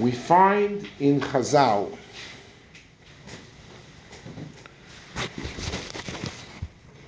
[0.00, 1.94] We find in Chazal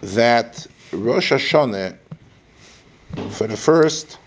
[0.02, 1.96] that Rosh Hashanah,
[3.30, 4.18] for the first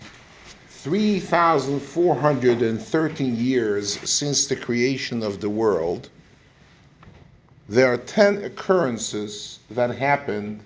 [0.68, 6.08] 3,413 years since the creation of the world,
[7.68, 10.60] there are 10 occurrences that happened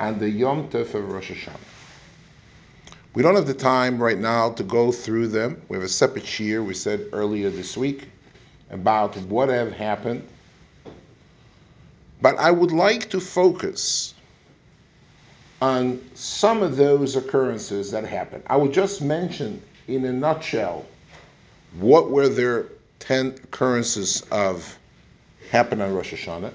[0.00, 1.73] on the Yom Tov of Rosh Hashanah.
[3.14, 5.62] We don't have the time right now to go through them.
[5.68, 8.08] We have a separate shear, we said earlier this week,
[8.70, 10.26] about what have happened.
[12.20, 14.14] But I would like to focus
[15.62, 18.42] on some of those occurrences that happened.
[18.48, 20.84] I will just mention in a nutshell
[21.78, 22.66] what were their
[22.98, 24.76] 10 occurrences of
[25.50, 26.52] happened on Rosh Hashanah.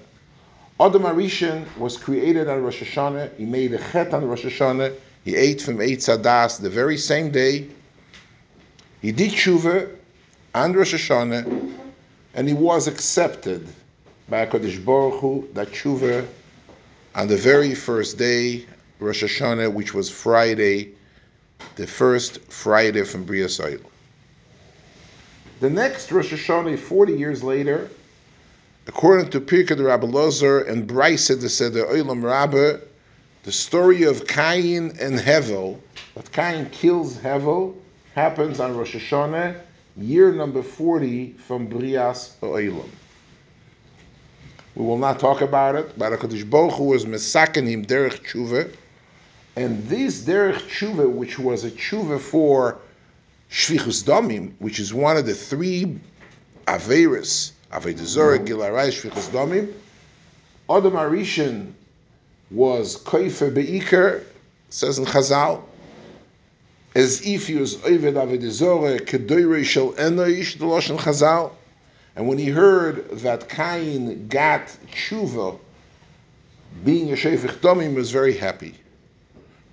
[0.82, 3.38] Adam Arishan was created on Rosh Hashanah.
[3.38, 4.96] He made a chet on Rosh Hashanah.
[5.30, 7.68] He ate from Eitz Adas the very same day.
[9.00, 9.96] He did tshuva
[10.56, 11.72] on Rosh Hashanah,
[12.34, 13.68] and he was accepted
[14.28, 16.26] by HaKadosh Baruch Hu, that tshuva,
[17.14, 18.66] on the very first day,
[19.00, 20.94] Rosh Hashanah, which was Friday,
[21.76, 23.78] the first Friday from Bria Soil.
[25.60, 27.88] The next Rosh Hashanah, 40 years later,
[28.88, 32.80] according to Pirkei Rabbi Lozer and Bryce the Seder Olam Rabbah,
[33.50, 35.80] the story of Cain and Hevel,
[36.14, 37.76] that Cain kills Hevel,
[38.14, 39.60] happens on Rosh Hashanah,
[39.98, 42.88] year number 40 from Brias Olam.
[44.76, 48.72] We will not talk about it, but HaKadosh Baruch Hu was Mesakenim Derech Tshuva,
[49.56, 52.78] and this Derech Tshuva, which was a Tshuva for
[53.50, 56.00] Shvichus Damim, which is one of the three
[56.68, 59.74] Averis, Avodah Zorah, Gilarai, Shvichus Damim,
[60.70, 61.74] Adam Arishan
[62.52, 64.24] was Koifer Be'ikar,
[64.70, 65.62] says in Chazal,
[66.96, 71.52] as if he was Ovid Avodah Zorah, Kedoyrei Shel Enoish, the Lashon Chazal,
[72.16, 75.60] and when he heard that Cain got tshuva,
[76.84, 78.76] being a shefich domim, was very happy.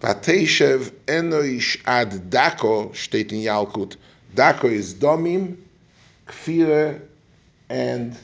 [0.00, 3.96] Vateshev enoish ad dako, steht in Yalkut.
[4.34, 5.56] Dako is domim,
[6.26, 7.00] kfire,
[7.68, 8.16] and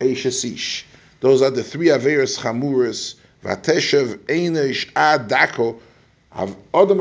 [0.00, 0.84] eishesish.
[1.20, 3.16] Those are the three averes chamuras.
[3.44, 5.78] Vateshev enoish ad dako.
[6.32, 6.98] Of Adam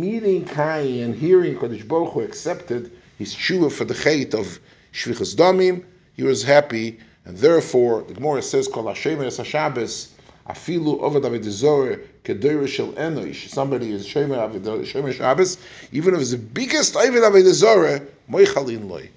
[0.00, 4.60] meeting Kai and hearing Kodesh Baruch Hu accepted his tshuva for the chait of
[4.92, 5.84] Shvichas Damim,
[6.14, 10.10] he was happy, and therefore the Gemara says, "Kol Hashem es Hashabbos,
[10.48, 14.48] afilu ovad avedizor kedoyer shel enoish." Somebody is Shemer
[14.84, 15.58] Shemer Shabbos,
[15.90, 19.10] even if it's the biggest ovad avedizor, moichalin loy.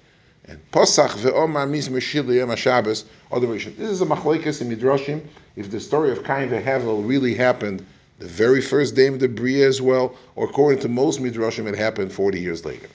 [0.50, 3.04] And ve'omar mis meshil yom Shabbos.
[3.30, 5.22] This is a machlekes in midrashim.
[5.54, 7.86] If the story of Cain ve'Havel really happened
[8.18, 11.76] the very first day of the Bria as well, or according to most midrashim, it
[11.76, 12.88] happened 40 years later.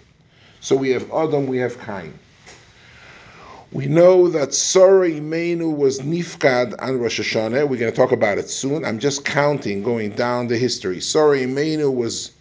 [0.60, 2.20] So we have Adam, we have Cain.
[3.72, 7.70] We know that Sarah Imenu was Nifkad on Rosh Hashanah.
[7.70, 8.84] We're going to talk about it soon.
[8.84, 11.00] I'm just counting, going down the history.
[11.00, 12.32] Sarah Imenu was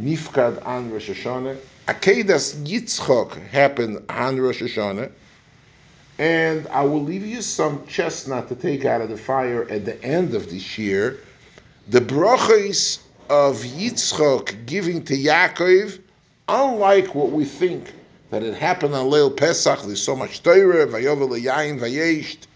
[0.00, 1.58] Nifkad on Rosh Hashanah.
[1.88, 5.10] Akedas Yitzchok happened on Rosh Hashanah.
[6.18, 10.00] And I will leave you some chestnut to take out of the fire at the
[10.04, 11.18] end of this year.
[11.88, 15.98] The brachos of Yitzchok giving to Yaakov,
[16.48, 17.92] unlike what we think
[18.30, 19.82] that it happened on Leil Pesach.
[19.82, 22.46] There's so much Torah, Vayovel Yain Vayesht,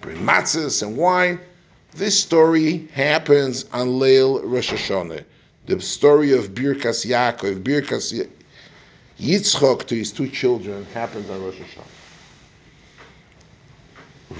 [0.00, 1.38] bring matzahs and wine.
[1.92, 5.24] This story happens on Leil Rosh Hashanah.
[5.70, 8.28] The story of Birkas Yaakov, Birkas
[9.20, 11.84] Yitzchok to his two children happens on Rosh Hashanah.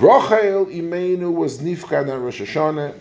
[0.01, 2.99] Rochel Imenu was Nifkad on Rosh Hashanah.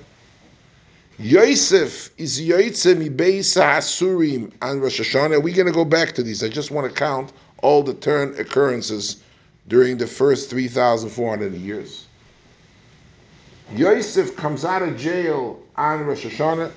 [1.17, 5.41] Yosef is Yoitze Mibeisa Asurim on Rosh Hashanah.
[5.41, 6.43] We're going to go back to these.
[6.43, 7.33] I just want to count
[7.63, 9.23] all the turn occurrences
[9.67, 12.05] during the first 3,400 years.
[13.73, 16.71] Yosef comes out of jail on Rosh Hashanah.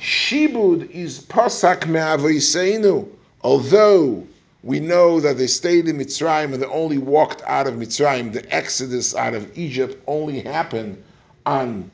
[0.00, 3.08] Shibud is Pasak Me'avoiseinu.
[3.42, 4.26] Although
[4.62, 8.54] we know that they stayed in Mitzrayim and they only walked out of Mitzrayim, the
[8.54, 11.02] exodus out of Egypt only happened
[11.44, 11.90] on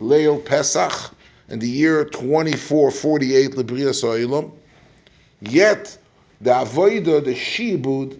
[0.00, 1.14] Leil Pesach
[1.48, 4.52] in the year 2448 Libriya So'ilam.
[5.40, 5.98] Yet
[6.40, 8.18] the avoida, the shibud,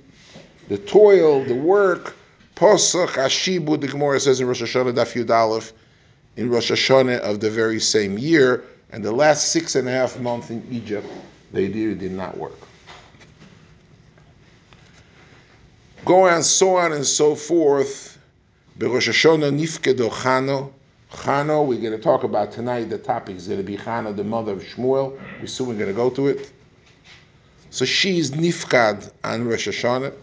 [0.69, 2.17] the toil, the work,
[2.57, 5.73] posach ashibud, the Gemara says in Rosh Hashanah Daf Yud Aleph,
[6.37, 10.19] in Rosh Hashanah of the very same year, and the last six and a half
[10.21, 11.07] months in Egypt,
[11.53, 12.59] they did, did not work.
[16.05, 18.19] Go on, so on and so forth.
[21.13, 21.67] Chano.
[21.67, 22.85] We're going to talk about tonight.
[22.85, 25.19] The topic is going to be Chano, the mother of Shmuel.
[25.41, 26.53] We soon we're going to go to it.
[27.71, 30.15] So she's nifkad on Rosh Hashanah.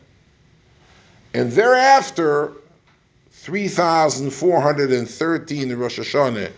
[1.33, 2.53] And thereafter,
[3.31, 6.51] 3,413 Rosh Hashanah,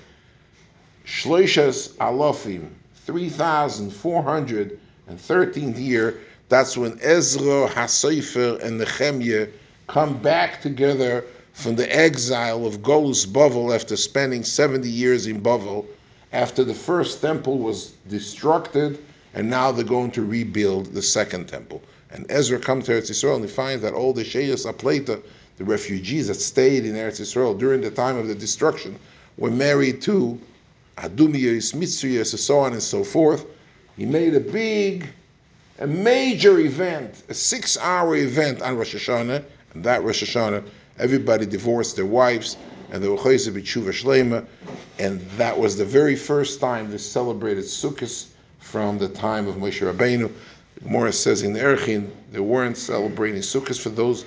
[1.06, 2.70] Shloishes Alofim,
[3.08, 6.20] 3,413th year,
[6.50, 9.48] that's when Ezra, Hasofer, and Nehemiah
[9.88, 11.24] come back together
[11.54, 15.86] from the exile of Golus Bavel after spending 70 years in Bavel,
[16.34, 18.98] after the first temple was destructed,
[19.36, 21.82] and now they're going to rebuild the second temple.
[22.10, 25.22] And Ezra comes to Eretz Yisrael and he finds that all the Sheyas Apleta,
[25.58, 28.98] the refugees that stayed in Eretz Yisrael during the time of the destruction,
[29.38, 30.40] were married to
[30.98, 33.46] Adumiyas, Mitzuyas, so on and so forth.
[33.98, 35.08] He made a big,
[35.80, 39.44] a major event, a six-hour event on Rosh Hashanah,
[39.74, 40.64] and that Rosh Hashanah,
[41.00, 42.58] everybody divorced their wives,
[42.92, 44.46] and they were chayze b'tshuva shlema,
[45.00, 48.28] and that was the very first time they celebrated Sukkot
[48.60, 50.32] from the time of Moshe Rabbeinu.
[50.84, 54.26] Morris says in the Erchin, they weren't celebrating Sukkot for those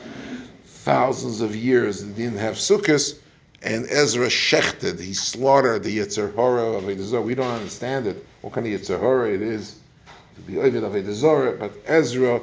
[0.64, 2.04] thousands of years.
[2.04, 3.18] They didn't have Sukkot,
[3.62, 8.52] and Ezra shechted, he slaughtered the Yetzer Hora of Avodah We don't understand it, what
[8.52, 9.80] kind of Yetzer Hora it is
[10.36, 12.40] to be Ovid of Avodah but Ezra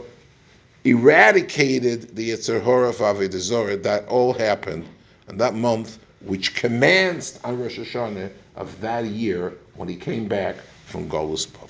[0.84, 4.86] eradicated the Yetzer Hora of Avodah That all happened
[5.30, 10.56] in that month, which commenced on Rosh Hashanah of that year when he came back
[10.86, 11.70] from Golus Bavel.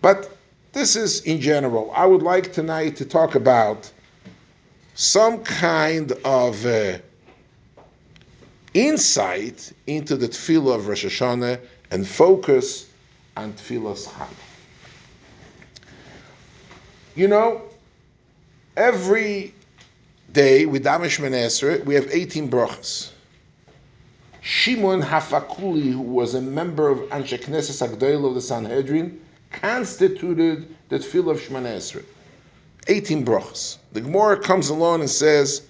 [0.00, 0.36] But
[0.72, 1.92] this is in general.
[1.94, 3.90] I would like tonight to talk about
[4.94, 6.98] some kind of uh,
[8.74, 11.60] insight into the tefillah of Rosh Hashanah
[11.90, 12.90] and focus
[13.36, 14.28] on tefillah's Chag.
[17.14, 17.62] You know,
[18.76, 19.54] every
[20.32, 23.10] day with Damish Menesra, we have 18 brachas.
[24.40, 29.20] Shimon HaPakuli, who was a member of Anshe Knesset Agdoil of the Sanhedrin,
[29.50, 32.04] constituted the tefillah of Shemana Esrei.
[32.86, 33.78] 18 brachas.
[33.92, 35.67] The Gemara comes along and says,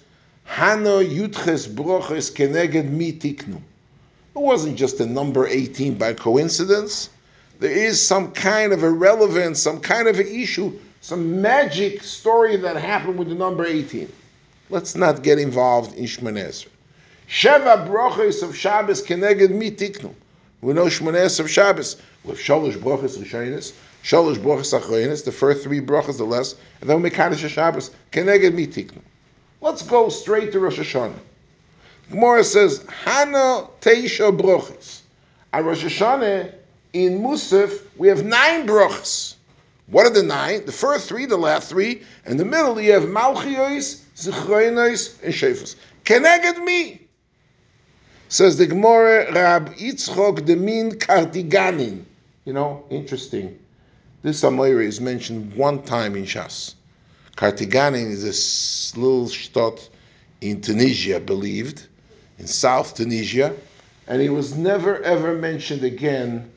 [0.49, 3.55] Hano yutches brachas keneged mi tiknu.
[4.35, 7.09] It wasn't just a number 18 by coincidence.
[7.59, 12.55] There is some kind of a relevance, some kind of an issue, some magic story
[12.57, 14.11] that happened with the number 18.
[14.69, 16.69] Let's not get involved in Shemana Esrei.
[17.27, 20.13] Sheva brachas of Shabbos keneged mi tiknu.
[20.61, 23.71] We know Shmones of Shabbos with Shalosh Brachas Rishonis,
[24.03, 28.51] Shalosh Brachas Achronis, the first three brachas, the less, and then we Mekadosh Shabbos, Keneged
[28.51, 28.99] Mitiknu.
[29.61, 31.19] Let's go straight to Rosh Hashanah.
[32.11, 35.01] Gemara says, Hana Teisha Brachas.
[35.51, 36.53] At Rosh Hashanah,
[36.93, 39.35] in Musaf, we have nine brachas.
[39.87, 40.65] What are the nine?
[40.65, 45.75] The first three, the last three, and the middle you have Malchiyos, Zichroinos, and Shefos.
[46.03, 47.07] Keneged me.
[48.27, 52.03] Says the Gemara, Rab Yitzchok Demin Kartiganin.
[52.45, 53.57] You know, interesting.
[54.21, 56.75] This Amoira is mentioned one time in Shas.
[57.39, 58.25] Kartiganin is
[58.93, 59.87] a little stot
[60.41, 61.87] in Tunisia, believed,
[62.37, 63.55] in South Tunisia,
[64.07, 66.51] and he was never ever mentioned again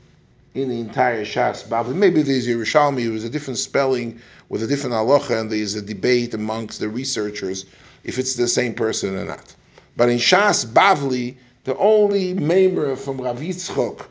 [0.54, 1.94] in the entire Shas Babel.
[1.94, 5.82] Maybe there's Yerushalmi, it was a different spelling with a different halacha, and there's a
[5.82, 7.64] debate amongst the researchers
[8.02, 9.54] if it's the same person or not.
[9.96, 14.06] But in Shas Bavli, the only Maimer from Rav Yitzchok,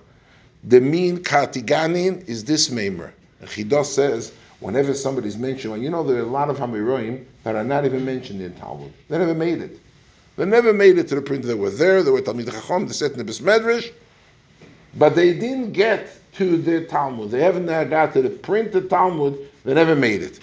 [0.64, 3.12] the mean Kartiganin, is this Maimer.
[3.44, 7.56] Chidos says, whenever somebody's mentioned, well, you know, there are a lot of Hamiroim that
[7.56, 8.94] are not even mentioned in Talmud.
[9.10, 9.78] They never made it.
[10.38, 11.44] They never made it to the print.
[11.44, 13.92] They were there, they were Talmud Chacham, they said in the Medrash,
[14.96, 17.32] but they didn't get to the Talmud.
[17.32, 20.40] They haven't got to the printed Talmud, they never made it.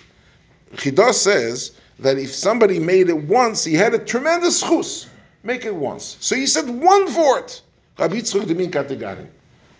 [0.75, 5.08] Chidos says that if somebody made it once, he had a tremendous chus.
[5.42, 6.16] Make it once.
[6.20, 7.62] So he said one vort.
[7.98, 9.28] Rabbi Yitzchak Demin Kategarin.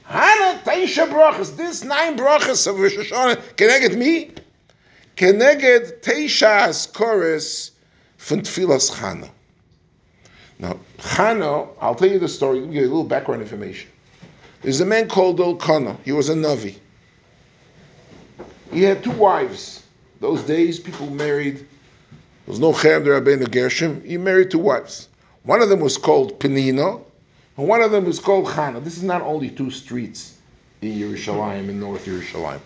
[0.09, 1.55] Hana Taisha brachas.
[1.55, 3.37] This nine brachas of Rosh Hashanah.
[3.57, 4.31] Keneged me?
[5.17, 7.73] Keneged Taisha chorus
[8.17, 9.29] from Tfilas Chana.
[10.59, 13.91] Now, Chana, I'll tell you the story, give you a little background information.
[14.62, 15.99] There's a man called Elkanah.
[16.05, 16.77] He was a Navi.
[18.73, 19.85] He had two wives.
[20.21, 21.59] Those days, people married.
[21.59, 21.67] There
[22.47, 24.03] was no Cherem Rabbeinu Gershom.
[24.05, 25.09] He married two wives.
[25.43, 27.05] One of them was called Penina,
[27.59, 28.83] and one of them is called Chana.
[28.83, 30.38] This is not only two streets
[30.81, 32.61] in Yerushalayim, in North Yerushalayim.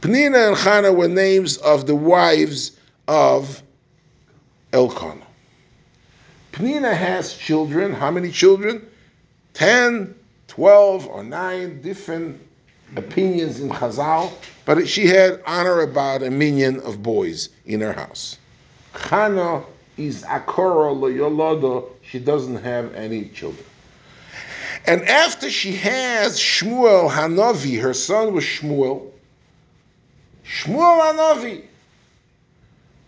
[0.00, 3.62] Penina and Chana were names of the wives of
[4.72, 5.26] Elkanah.
[6.52, 7.92] Penina has children.
[7.92, 8.86] How many children?
[9.52, 10.14] Ten,
[10.46, 12.40] twelve, or nine different
[12.94, 14.32] opinions in Chazal,
[14.64, 18.38] but she had honor about a million of boys in her house.
[18.94, 19.64] Chana
[19.96, 21.88] is akora yolodo.
[22.02, 23.64] She doesn't have any children.
[24.86, 29.10] And after she has Shmuel Hanavi, her son was Shmuel.
[30.44, 31.62] Shmuel Hanavi,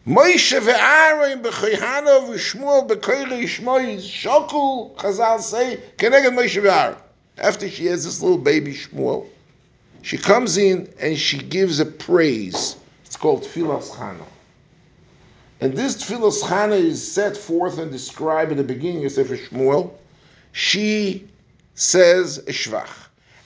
[0.04, 6.98] Moshe ve'Aaron b'choyhano v'shmuel b'koyre yishmoy shokul, Chazal say, keneged Moshe ve'Aaron.
[7.36, 9.26] After she has this little baby Shmuel,
[10.02, 12.76] she comes in and she gives a praise.
[13.04, 14.24] It's called Tfilas Chana.
[15.60, 19.92] And this Tfilas Chana is set forth and described at the beginning of Sefer Shmuel.
[20.50, 21.28] She
[21.78, 22.90] says shvach.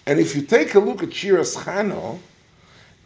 [0.06, 2.18] And if you take a look at Shiras Chana,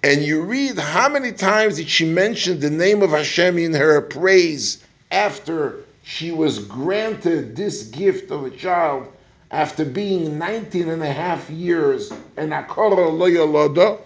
[0.03, 4.01] and you read how many times did she mention the name of Hashem in her
[4.01, 9.09] praise after she was granted this gift of a child
[9.51, 14.01] after being 19 and a half years and Akora lo yoloda?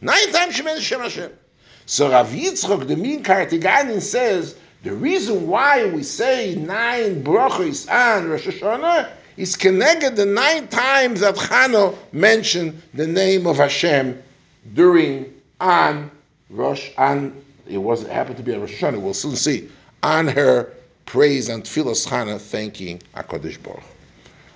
[0.00, 1.32] Nine times she mentioned Shem Hashem.
[1.86, 8.30] So Rav Yitzchok, the mean Kartiganin, says the reason why we say nine brachos on
[8.30, 9.10] Rosh Hashanah
[9.40, 14.22] is connected the nine times that Chano mentioned the name of Hashem
[14.74, 16.10] during on
[16.50, 19.00] Rosh on it was it happened to be a Rosh Hashanah.
[19.00, 19.70] We'll soon see
[20.02, 20.70] on her
[21.06, 23.82] praise and tefillas Chana thanking Hakadosh Baruch.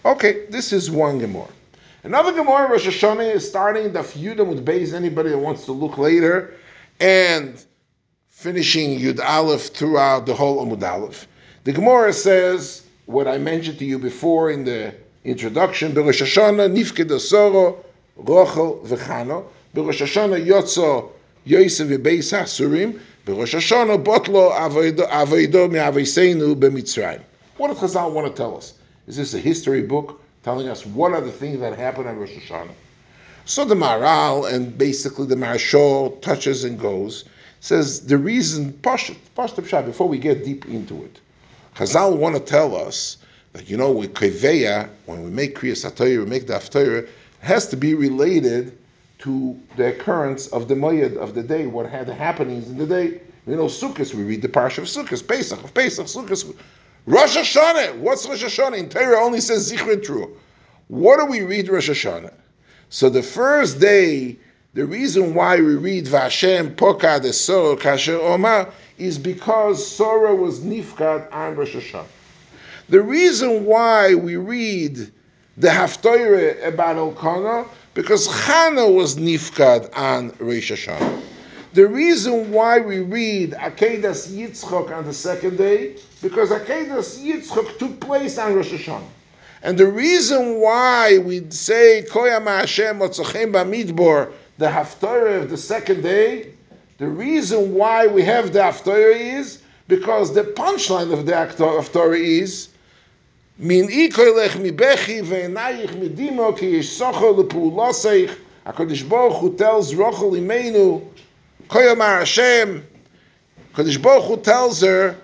[0.04, 1.48] Okay, this is one Gemara.
[2.02, 4.92] Another Gemara Rosh Hashanah is starting the Yudam with Beis.
[4.92, 6.52] Anybody that wants to look later,
[7.00, 7.64] and
[8.28, 11.26] finishing Yud Aleph throughout the whole Amud Aleph.
[11.62, 14.94] The Gemara says what I mentioned to you before in the
[15.24, 17.84] introduction, BeRosh Hashanah Nifke asoro
[18.18, 21.10] Rochel v'chano, BeRosh Hashanah yotzo
[21.44, 27.22] Yosef v'beis ha'surim, BeRosh Hashanah botlo avaydo me'avayseinu b'mitzrayim.
[27.56, 28.74] What does Chazal want to tell us?
[29.06, 32.30] Is this a history book telling us what are the things that happened on Rosh
[32.30, 32.74] Hashanah?
[33.44, 37.24] So the Maral and basically the Marashol touches and goes,
[37.60, 41.20] says the reason, Pashat, Pashat before we get deep into it,
[41.74, 43.18] Chazal want to tell us
[43.52, 47.08] that, you know, with Keveya, when we make Kriyas HaTorah, we make the Haftarah,
[47.40, 48.78] has to be related
[49.18, 52.86] to the occurrence of the Moyed of the day, what had the happenings in the
[52.86, 53.20] day.
[53.46, 56.56] You know, Sukkot, we read the Parsha of Sukkot, Pesach, of Pesach, Sukkot.
[57.06, 58.78] Rosh Hashanah, what's Rosh Hashanah?
[58.78, 60.36] In Torah only says Zichron True.
[60.88, 62.32] What do we read Rosh Hashanah?
[62.88, 64.36] So the first day,
[64.74, 70.60] the reason why we read Vashem Poka de Soro Kasher Omar is because Sora was
[70.60, 72.06] Nifkat on Rosh Hashanah.
[72.88, 75.10] The reason why we read
[75.56, 81.22] the Haftorah about Elkanah because Chana was nifkad on Rosh Hashanah.
[81.72, 88.00] The reason why we read Akedas Yitzchok on the second day, because Akedas Yitzchok took
[88.00, 89.06] place on Rosh Hashanah.
[89.62, 96.02] And the reason why we say Koyam Hashem Motzochem Bamidbor, the Haftarah of the second
[96.02, 96.54] day,
[96.98, 102.68] the reason why we have the Haftarah is because the punchline of the Haftarah is
[103.58, 109.92] min ikoylech mi bechi ve'enayich mi dimo ki yish socho lepuloseich HaKadosh Baruch Hu tells
[109.92, 111.06] Rochel Imenu
[111.68, 112.86] Koyamar Hashem.
[113.74, 115.16] HaKadosh Baruch Hu tells her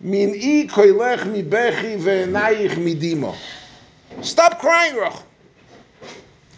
[0.00, 3.36] min ikoylech mi bechi ve'enayich mi dimo.
[4.22, 5.25] Stop crying, Rochel.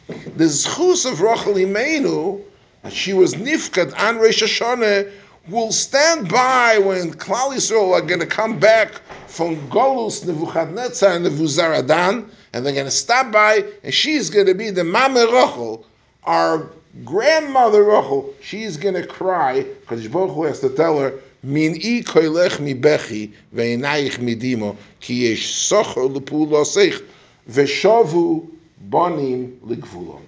[0.08, 2.42] The zchus of Rochel Imenu
[2.82, 5.12] that she was nifkat on Rosh Hashanah
[5.48, 11.26] will stand by when Klal Yisrael are going to come back from Golus Nebuchadnezzar and
[11.26, 15.84] Nebuzaradan, and they're going to stop by, and she's going to be the Mame Rochel,
[16.24, 16.70] our
[17.04, 18.32] grandmother Rochel.
[18.40, 23.32] She's going to cry because Baruch has to tell her, Min i koilech mi bechi
[23.54, 27.04] ve'inayich mi dimo ki yesh socho lepuloseich
[27.48, 28.48] ve'shavu
[28.88, 30.22] bonim ligvulon.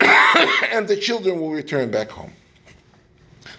[0.72, 2.32] and the children will return back home.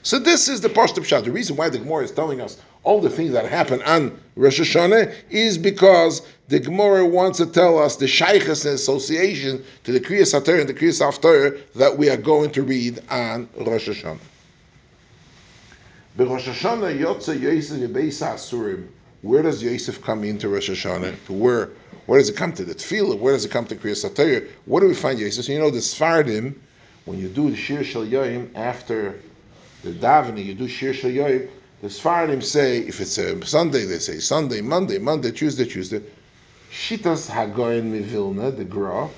[0.04, 1.22] So this is the Pashtab Shah.
[1.22, 4.60] The reason why the Gemara is telling us all the things that happen on Rosh
[4.60, 10.00] Hashanah is because the Gemara wants to tell us the shaykhs and association to the
[10.00, 14.18] Kriyas Hatar and the Kriyas Haftar that we are going to read on Rosh Hashanah.
[16.18, 18.88] Rosh Hashanah Yotze Yosef Yebeisa Asurim.
[19.22, 21.26] Where does Yosef come into Rosh Hashanah?
[21.28, 21.70] To where?
[22.06, 23.18] Where does it come to the Tefillah?
[23.18, 24.48] Where does it come to Kriyas Hatar?
[24.66, 25.46] What do we find Yosef?
[25.46, 26.56] So you know the Sfardim,
[27.06, 29.20] when you do the Shir Shal Yoim after
[29.84, 31.50] the davening, you do Shir Shal Yoim,
[31.82, 36.02] the Sfaradim say, if it's a Sunday, they say Sunday, Monday, Monday, Tuesday, Tuesday.
[36.72, 39.10] Shitas Hagoyin Mivilna, the Gra,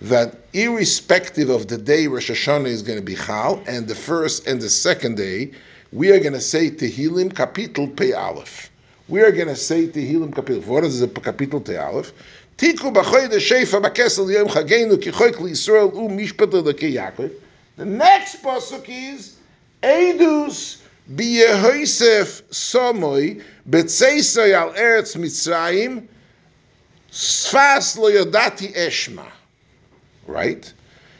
[0.00, 4.46] that irrespective of the day Rosh Hashanah is going to be Chal, and the first
[4.46, 5.52] and the second day,
[5.92, 8.70] we are going to say Tehillim Kapitel Pei Aleph.
[9.08, 10.66] We are going to say Tehillim Kapitel.
[10.66, 12.12] What is the Kapitel Pei Aleph?
[12.56, 17.32] Tiku b'choy de shefa b'kesel yom chagenu ki choy kli Yisrael u Yaakov.
[17.76, 19.36] The next pasuk is
[19.80, 20.82] Eidus
[21.14, 26.08] B'Yehosef Somoy B'Tzeisay al Eretz Mitzrayim
[27.12, 29.26] Sfas lo yodati eshma.
[30.26, 30.72] Right?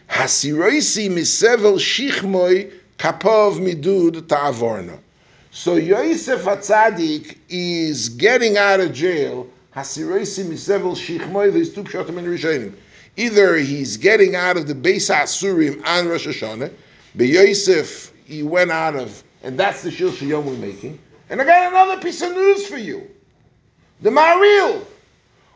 [0.09, 4.99] Hasiroisi misevel shichmoy kapov midud ta'avorno.
[5.57, 9.49] So Yosef Atzadik is getting out of jail.
[9.75, 10.19] Either
[13.57, 16.71] he's getting out of the Beis Asurim on Rosh Hashanah,
[17.15, 20.99] but Yosef, he went out of, and that's the Shil Shayom we're making.
[21.31, 23.09] And I got another piece of news for you.
[24.03, 24.87] The Maril,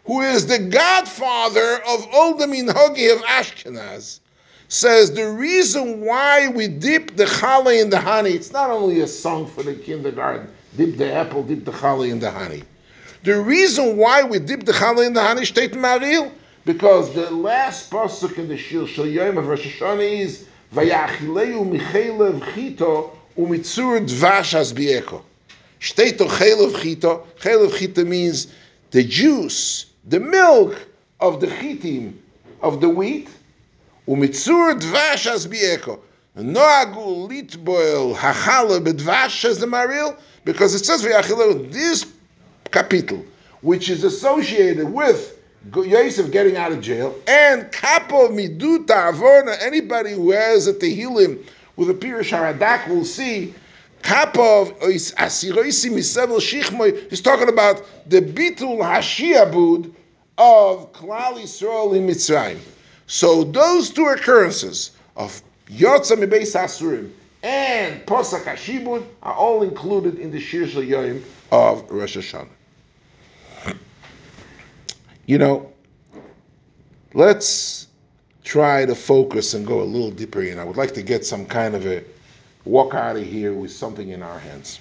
[0.06, 4.20] who is the godfather of all the Hogi of Ashkenaz,
[4.70, 9.06] says the reason why we dip the challah in the honey, it's not only a
[9.06, 12.62] song for the kindergarten, dip the apple, dip the challah in the honey.
[13.24, 16.30] The reason why we dip the challah in the honey, state Maril,
[16.64, 22.40] because the last pasuk in the Shil Shal Yom of Rosh Hashanah is Vayachileu michelev
[22.52, 25.22] chito umitzur dvash as bieko.
[25.80, 27.26] Shteto chelev chito.
[27.40, 28.54] Chelev chito means
[28.92, 30.86] the juice, the milk
[31.18, 32.14] of the chitim,
[32.62, 33.28] of the wheat,
[34.08, 36.00] Umitzur dvash as bieko.
[36.36, 42.06] Noagu litboil hachala bedvash as the maril, because it says v'yachilu, this
[42.70, 43.24] capital,
[43.62, 45.38] which is associated with
[45.74, 51.44] Yosef getting out of jail, and kapo miduta avorna, anybody who has a tehillim
[51.76, 53.54] with a Pirush Haradak will see
[54.02, 57.10] Kapov asiroisi misevel shichmoy.
[57.10, 59.92] He's talking about the bitul hashiabud
[60.38, 62.58] of Klal Yisrael in Mitzrayim.
[63.10, 67.10] So those two occurrences of Yotza Mibeis Asurim
[67.42, 72.46] and Posach Hashibud are all included in the Shir Yoim of Rosh Hashanah.
[75.26, 75.72] You know,
[77.12, 77.88] let's
[78.44, 80.60] try to focus and go a little deeper in.
[80.60, 82.04] I would like to get some kind of a
[82.64, 84.78] walk out of here with something in our hands.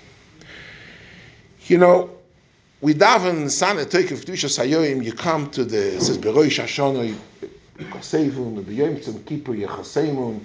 [1.65, 2.11] You know,
[2.81, 7.17] we daven Sana Toikev Kedusha Sayoim, you come to the, it says, Beroish Hashanah,
[7.80, 10.38] יכסייבון, וביום צום כיפור יחסיימון,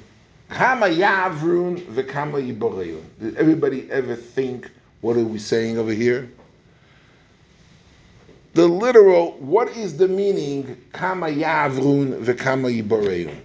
[0.50, 3.04] כמה יעברון וכמה yiboreun.
[3.22, 4.70] Did everybody ever think,
[5.02, 6.30] what are we saying over here?
[8.56, 13.36] The literal, what is the meaning, kama yavrun v'kama yiboreun?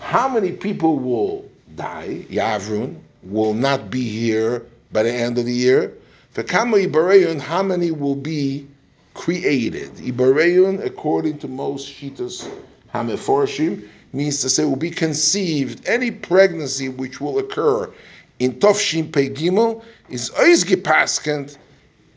[0.00, 5.52] How many people will die, yavrun, will not be here by the end of the
[5.52, 5.92] year?
[6.34, 8.66] V'kama yiboreun, how many will be
[9.15, 9.91] created.
[9.95, 12.47] Ibareyun, according to most Shitas
[12.93, 15.87] Hameforshim, means to say will be conceived.
[15.87, 17.91] Any pregnancy which will occur
[18.37, 21.57] in Tovshin Pei Gimel is Oizgipaskant.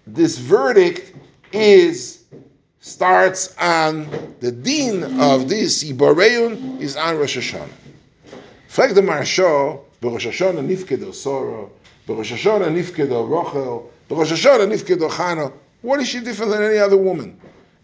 [0.06, 1.14] This verdict
[1.52, 2.24] is
[2.80, 4.08] starts on
[4.40, 7.68] the dean of this Ibareyun is on Rosh Hashanah.
[8.68, 11.70] Flag the Marsho, Rosh Hashanah nifkedo Soro,
[12.06, 15.52] Rosh Hashanah nifkedo Rochel, Rosh Hashanah nifkedo Chana.
[15.82, 17.38] What is she different than any other woman?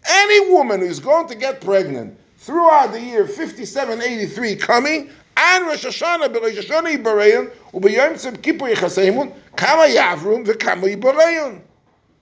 [0.07, 6.31] Any woman who's going to get pregnant throughout the year 5783 coming, and Rosh Hashanah.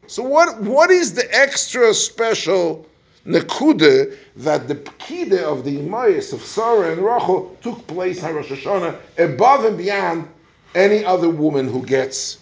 [0.08, 2.88] So what, what is the extra special
[3.26, 8.52] nekuda that the pkide of the Imayas of Sarah and Rachel took place on Rosh
[8.52, 10.28] Hashanah above and beyond
[10.76, 12.40] any other woman who gets,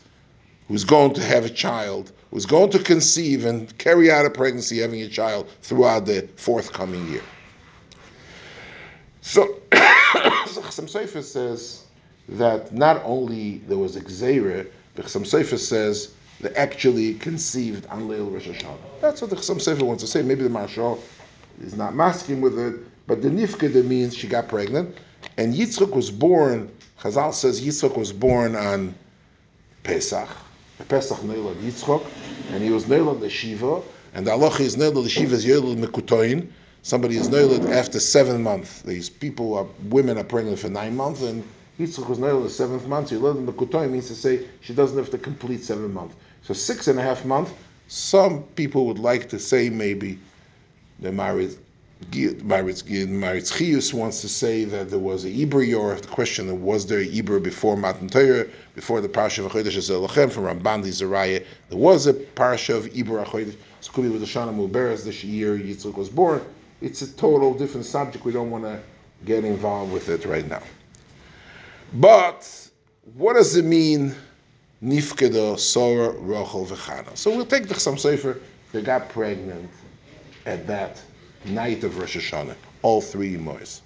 [0.68, 4.80] who's going to have a child was going to conceive and carry out a pregnancy,
[4.80, 7.24] having a child throughout the forthcoming year.
[9.24, 11.86] So, Chassam Sofer says
[12.28, 18.08] that not only there was a Gzeira, but Chassam Sofer says they actually conceived on
[18.08, 18.78] Leil Rosh Hashanah.
[19.00, 20.24] That's what the Chassam Sofer wants to say.
[20.24, 21.02] Maybe the Marshal
[21.62, 24.98] is not masking with it, but the Nifkeda means she got pregnant.
[25.38, 28.96] And Yitzchak was born, Chazal says Yitzchak was born on
[29.84, 30.30] Pesach.
[30.88, 32.06] Pesach Neilad Yitzchok,
[32.52, 33.82] and he was Neilad the Shiva,
[34.14, 36.50] and the Allah is Neilad the Shiva is Yoelad Mekutoin.
[36.84, 38.82] Somebody is Neilad after seven months.
[38.82, 41.44] These people, are, women are pregnant for nine months, and
[41.80, 43.10] Yitzchok was Neilad the seventh month.
[43.10, 46.16] So Yoelad Mekutoin means to say she doesn't have to complete seven months.
[46.44, 47.52] So six and a half months.
[47.88, 50.18] Some people would like to say maybe
[51.00, 51.58] the married
[52.10, 55.96] Maritz wants to say that there was a Ibra Yor.
[55.96, 60.44] The question was there Ibra before Matan Torah, before the Parsha of Chodesh Zelachem from
[60.44, 61.46] Ramban Zariah?
[61.70, 63.56] There was a Parsha of Ibra Chodesh.
[63.56, 66.42] It could be with the Shana Muberes this year Yitzchak was born.
[66.82, 68.26] It's a total different subject.
[68.26, 68.80] We don't want to
[69.26, 70.64] get involved with it right now.
[71.94, 72.70] But
[73.16, 74.16] what does it mean?
[74.84, 77.16] Nifkeda, Sora, Rochel, Vechana.
[77.16, 78.40] So we'll take the Chassam Sofer.
[78.72, 79.70] They got pregnant
[80.46, 81.02] at that
[81.46, 83.82] night of Rosh Hashanah, all three Mois.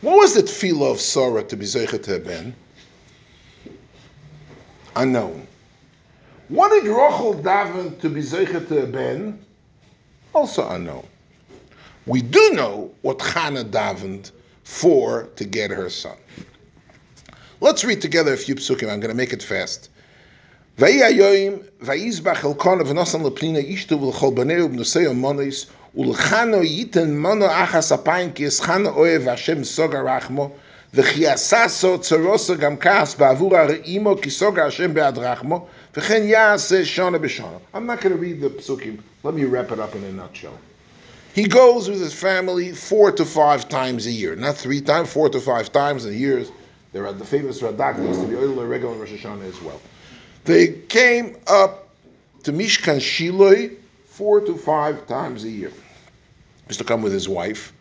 [0.00, 2.54] What was the tefillah of Sarah to be zeichet ben?
[4.96, 5.46] Unknown.
[6.48, 9.44] What did Rachel daven to be zeichet ben?
[10.32, 11.06] Also unknown.
[12.06, 14.32] We do know what Chana davened
[14.64, 16.16] for to get her son.
[17.60, 18.90] Let's read together a few psukim.
[18.90, 19.90] I'm going to make it fast.
[20.79, 25.65] ויהי היום, ויזבח אלקונה ונוסן לפנינה אישתו ולכל בנהו ובנושאי המונוס,
[25.97, 30.49] ולחנו ייתן מונו אחס אפיים כי יסחנו אוהב והשם סוגה רחמו,
[30.93, 35.65] וכי עשסו צרוסו גם כעס בעבור הרעימו כי סוגה השם בעד רחמו,
[35.97, 37.57] וכן יעשה שונה בשונה.
[37.73, 38.99] I'm not going to read the psukim.
[39.23, 40.57] Let me wrap it up in a nutshell.
[41.35, 44.35] He goes with his family four to five times a year.
[44.35, 46.49] Not three times, four to five times in years.
[46.93, 49.81] There are the famous Radak, there used to be Oil regular Rosh Hashanah as well.
[50.50, 51.90] They came up
[52.42, 55.68] to Mishkan Shiloi four to five times a year.
[55.68, 57.72] He used to come with his wife.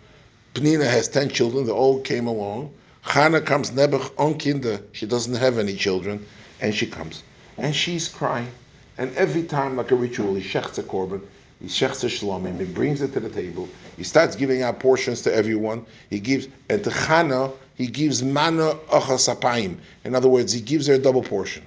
[0.53, 2.71] Penina has ten children, they all came along.
[3.05, 6.23] Chana comes Nebuch on kinder, she doesn't have any children,
[6.61, 7.23] and she comes.
[7.57, 8.51] And she's crying.
[8.99, 11.21] And every time, like a ritual, he shechts a korban,
[11.59, 15.23] he shechts a shlomim, he brings it to the table, he starts giving out portions
[15.23, 19.77] to everyone, he gives, and to Chana, he gives mana achasapayim.
[20.03, 21.63] In other words, he gives her a double portion.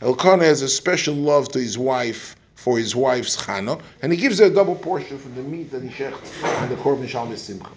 [0.00, 4.38] Elkanah has a special love to his wife for his wife's chana, and he gives
[4.38, 7.68] her a double portion from the meat that he shechts and the korban shalom simcha.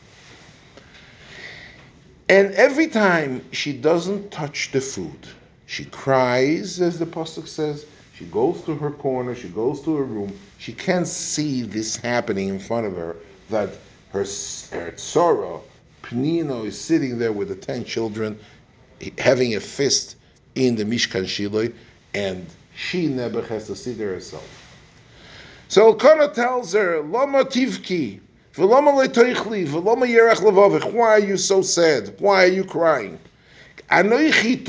[2.29, 5.27] And every time she doesn't touch the food,
[5.65, 7.87] she cries, as the pasuk says.
[8.13, 9.33] She goes to her corner.
[9.33, 10.37] She goes to her room.
[10.59, 13.15] She can't see this happening in front of her.
[13.49, 13.71] That
[14.11, 14.25] her
[14.71, 15.63] her sorrow
[16.05, 18.39] Pnino is sitting there with the ten children,
[19.17, 20.17] having a fist
[20.53, 21.73] in the Mishkan Shiloi,
[22.13, 24.47] and she, never has to sit there herself.
[25.67, 28.19] So Elkanah tells her, Lama tivki,
[28.53, 32.15] v'lama letoichli, v'lama yerach levavich, why are you so sad?
[32.19, 33.17] Why are you crying?
[33.89, 34.65] Anoichi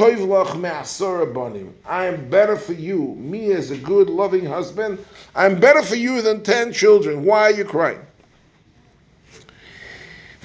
[0.60, 1.72] me'asor.
[1.84, 5.04] I am better for you, me as a good, loving husband.
[5.34, 7.24] I'm better for you than ten children.
[7.24, 8.05] Why are you crying?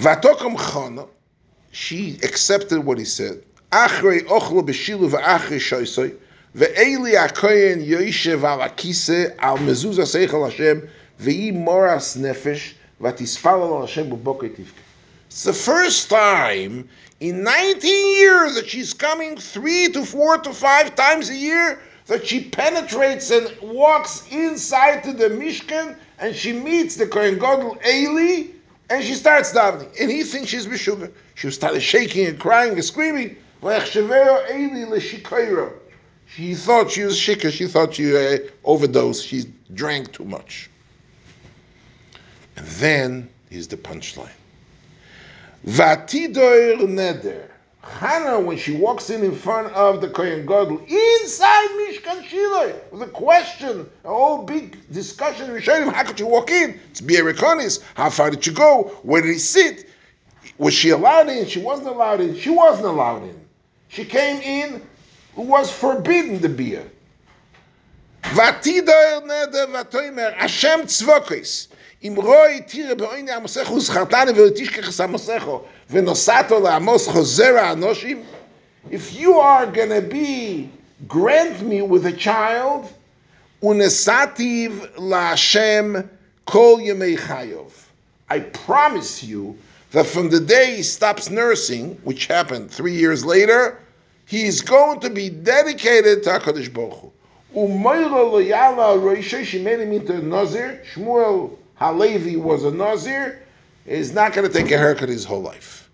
[0.01, 1.07] Vatokam Chana,
[1.69, 3.43] she accepted what he said.
[3.71, 6.15] Achrei ochlo b'shilu v'achrei shoysoi,
[6.55, 14.09] ve'eli akoyen yoishev al akise al mezuzah seichel Hashem, ve'i moras nefesh, v'tispal al Hashem
[14.09, 14.81] b'bokei tivke.
[15.27, 20.95] It's the first time in 19 years that she's coming three to four to five
[20.95, 26.95] times a year that she penetrates and walks inside to the Mishkan and she meets
[26.95, 28.47] the Kohen Gadol Eli
[28.91, 31.09] and she starts davening, and he thinks she's Meshuga.
[31.35, 33.37] She started shaking and crying and screaming.
[36.27, 37.51] She thought she was shika.
[37.51, 39.25] She thought she uh, overdosed.
[39.25, 40.69] She drank too much.
[42.57, 44.29] And then is the punchline.
[45.65, 47.50] Vatidoir neder.
[47.83, 53.01] Hannah, when she walks in in front of the Kohen Gadol, inside Mishkan Shiloh, with
[53.01, 56.79] a question, a whole big discussion, we showed him, how could you walk in?
[56.91, 57.81] It's Bierikonis.
[57.95, 58.99] How far did you go?
[59.01, 59.89] Where did he sit?
[60.59, 61.47] Was she allowed in?
[61.47, 62.37] She wasn't allowed in.
[62.37, 63.39] She wasn't allowed in.
[63.87, 64.81] She came in,
[65.35, 66.89] was forbidden the beer.
[68.23, 71.67] Neder vatoimer, Hashem tzvokis.
[72.02, 78.22] אם רואי תירא בעיני המסכו וזכרתני ותשכח המסכו ונוסעתו לעמוס חוזר האנושים
[78.90, 80.68] if you are gonna be
[81.08, 82.86] grant me with a child
[83.62, 85.94] ונסעתיו להשם
[86.44, 87.86] כל ימי חיוב
[88.28, 89.56] I promise you
[89.92, 93.78] that from the day he stops nursing, which happened three years later,
[94.26, 97.12] he is going to be dedicated to HaKadosh Baruch Hu.
[97.54, 100.82] Umayra lo yala roishe, she made him into a Nazir.
[100.92, 103.41] Shmuel Halevi was a Nazir,
[103.87, 105.89] is not going to take a haircut his whole life.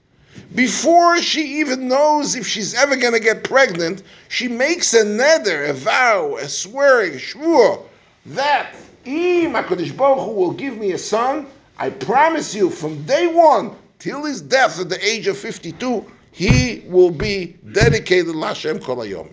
[0.53, 5.69] Before she even knows if she's ever going to get pregnant, she makes a neder,
[5.69, 7.77] a vow, a swearing, a
[8.25, 11.47] that HaKadosh Baruch Hu will give me a son,
[11.77, 16.83] I promise you from day one till his death at the age of 52, he
[16.87, 19.29] will be dedicated Lashem Kol Hayom.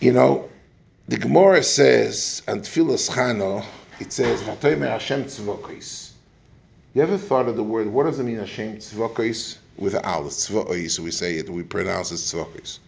[0.00, 0.49] You know,
[1.10, 3.64] the Gemara says, and Tfilas Chano,
[3.98, 6.12] it says, Vatoimer Hashem Tzvokis.
[6.94, 9.58] You ever thought of the word, what does it mean Hashem Tzvokis?
[9.76, 12.78] With Al, Tzvokis, we say it, we pronounce it Tzvokis.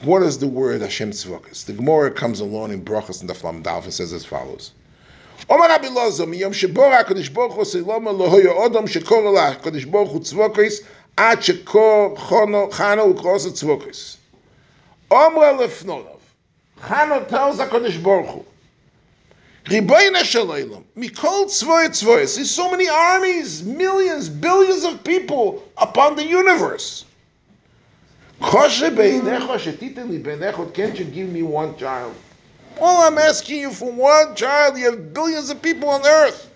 [0.00, 1.66] What is the word Hashem Tzvokis?
[1.66, 4.72] The Gemara comes along in Brachas and the Flam Dalf and says as follows.
[5.50, 10.08] Omar Rabbi Lozo, miyom shebora HaKadosh Baruch Hu siloma lohoyo odom shekor la HaKadosh Baruch
[10.08, 10.86] Hu tzvokis
[11.18, 14.16] ad shekor chano ukrosa tzvokis.
[15.10, 16.15] Omra lefnona,
[16.80, 18.44] Chano tells HaKadosh Baruch Hu,
[19.64, 26.24] Riboyna Shalaylam, Mikol Tzvoy Tzvoyes, there's so many armies, millions, billions of people upon the
[26.24, 27.04] universe.
[28.40, 32.14] Choshe Beinecho Shetiteli Beinecho, can't you give me one child?
[32.78, 36.50] All I'm asking you for one child, you have billions of people on earth.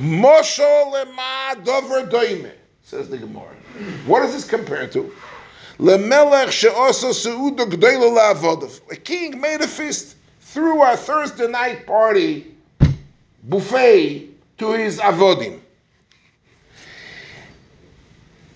[0.00, 3.54] Moshe lema dover doime, says the Gemara.
[4.06, 5.12] What is this compared to?
[5.78, 8.80] Lemelech she'oso seuda g'dayla la'avodav.
[8.90, 12.54] A king made a feast through our Thursday night party
[13.44, 15.60] buffet to his avodim.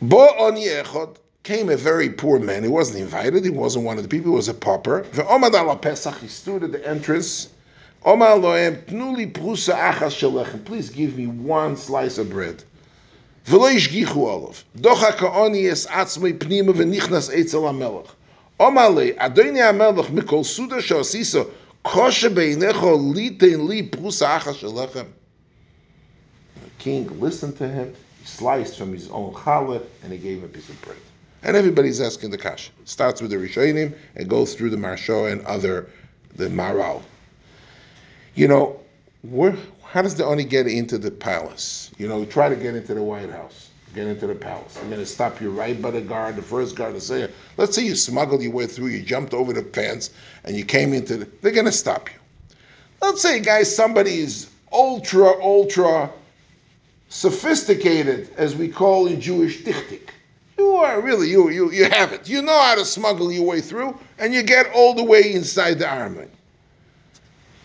[0.00, 2.64] Bo oni echad came a very poor man.
[2.64, 3.44] He wasn't invited.
[3.44, 4.32] He wasn't one of the people.
[4.32, 5.04] He was a pauper.
[5.12, 6.18] Ve'omad ala Pesach.
[6.18, 7.50] He stood at the entrance.
[8.04, 10.64] Omar loem tnuli prusa achas shelechem.
[10.64, 12.64] Please give me one slice of bread.
[13.47, 14.53] ולא השגיחו עליו.
[14.75, 18.13] דוח הכעוני יש עצמי פנימה ונכנס אצל המלך.
[18.59, 21.43] אומר לי, אדוני המלך, מכל סודה שעשיסו,
[21.87, 25.07] kosher beinecho litin li prusa acha shelechem.
[26.55, 30.45] The king listened to him, he sliced from his own challah, and he gave him
[30.45, 30.97] a piece of bread.
[31.43, 32.71] And everybody's asking the kash.
[32.83, 35.87] Starts with the Rishonim and goes through the Marsho and other,
[36.35, 37.03] the Maral.
[38.35, 38.79] You know,
[39.21, 39.55] where,
[39.92, 41.90] how does the Oni get into the palace?
[41.98, 44.78] You know, try to get into the White House, get into the palace.
[44.80, 47.76] I'm going to stop you right by the guard, the first guard to say, let's
[47.76, 50.08] say you smuggled your way through, you jumped over the fence,
[50.44, 52.18] and you came into the, they're going to stop you.
[53.02, 56.10] Let's say, guys, somebody is ultra, ultra
[57.10, 60.08] sophisticated, as we call in Jewish dichtik.
[60.56, 62.26] You are really, you, you, you have it.
[62.30, 65.78] You know how to smuggle your way through, and you get all the way inside
[65.80, 66.28] the army.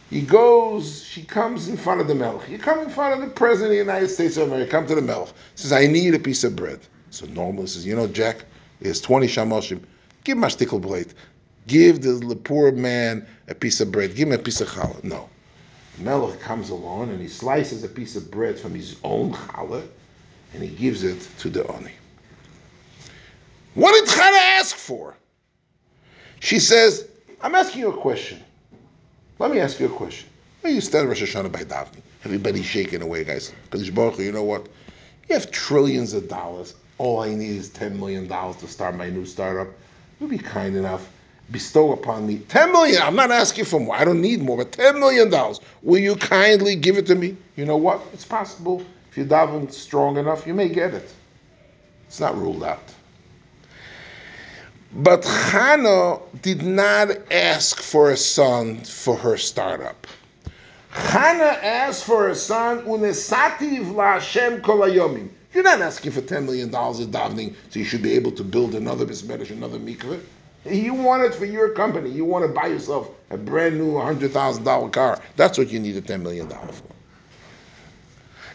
[0.10, 2.50] He goes, she comes in front of the Melech.
[2.50, 4.96] You come in front of the President of the United States of America, come to
[4.96, 5.34] the Melech.
[5.56, 6.80] Says, I need a piece of bread.
[7.10, 8.46] So normally says, you know, Jack,
[8.80, 9.82] there's 20 shamoshim.
[10.24, 11.13] Give him a stickle blade.
[11.67, 14.15] Give the poor man a piece of bread.
[14.15, 15.04] Give him a piece of challah.
[15.04, 15.30] No.
[16.00, 19.86] Melech comes along and he slices a piece of bread from his own challah
[20.54, 21.91] and he gives it to the Oni.
[23.74, 25.15] What did Chana ask for?
[26.39, 27.10] She says,
[27.41, 28.43] I'm asking you a question.
[29.39, 30.28] Let me ask you a question.
[30.63, 32.02] Well, you start Rosh Hashanah by davening.
[32.26, 33.54] Everybody's shaking away, guys.
[33.69, 34.65] Because Baruch you know what?
[35.30, 36.73] You have trillions of dollars.
[36.97, 39.67] All I need is $10 million to start my new startup.
[40.19, 41.08] You'll be kind enough.
[41.52, 43.02] Bestow upon me 10 million.
[43.02, 43.95] I'm not asking for more.
[43.95, 45.32] I don't need more, but $10 million.
[45.84, 47.38] Will you kindly give it to me?
[47.56, 48.02] You know what?
[48.13, 48.84] It's possible.
[49.12, 51.13] If you daven strong enough, you may get it.
[52.08, 52.82] It's not ruled out.
[54.93, 60.08] But Hannah did not ask for a son for her startup.
[60.89, 65.30] Hannah asked for a son, unesativ la'Hashem kol hayomim.
[65.54, 68.76] You're not asking for $10 million of davening, so you should be able to build
[68.76, 70.21] another bismedish, another mikveh.
[70.65, 72.10] You want it for your company.
[72.10, 75.21] You want to buy yourself a brand new $100,000 car.
[75.36, 76.84] That's what you need a $10 million for.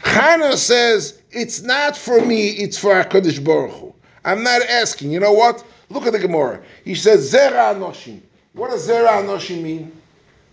[0.02, 3.94] Hannah says, it's not for me, it's for HaKadosh Baruch Hu.
[4.24, 5.10] I'm not asking.
[5.10, 5.64] You know what?
[5.92, 6.62] Look at the Gemara.
[6.84, 8.20] He says Zera Anoshim.
[8.54, 9.92] What does Zera Anoshim mean?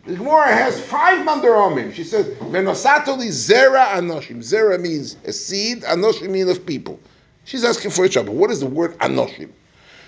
[0.06, 1.94] The Gemara has five mandaromim.
[1.94, 4.38] She says Venosatoli Zera Anoshim.
[4.38, 5.84] Zera means a seed.
[5.84, 7.00] Anoshim means of people.
[7.46, 8.32] She's asking for each other.
[8.32, 9.50] What is the word Anoshim?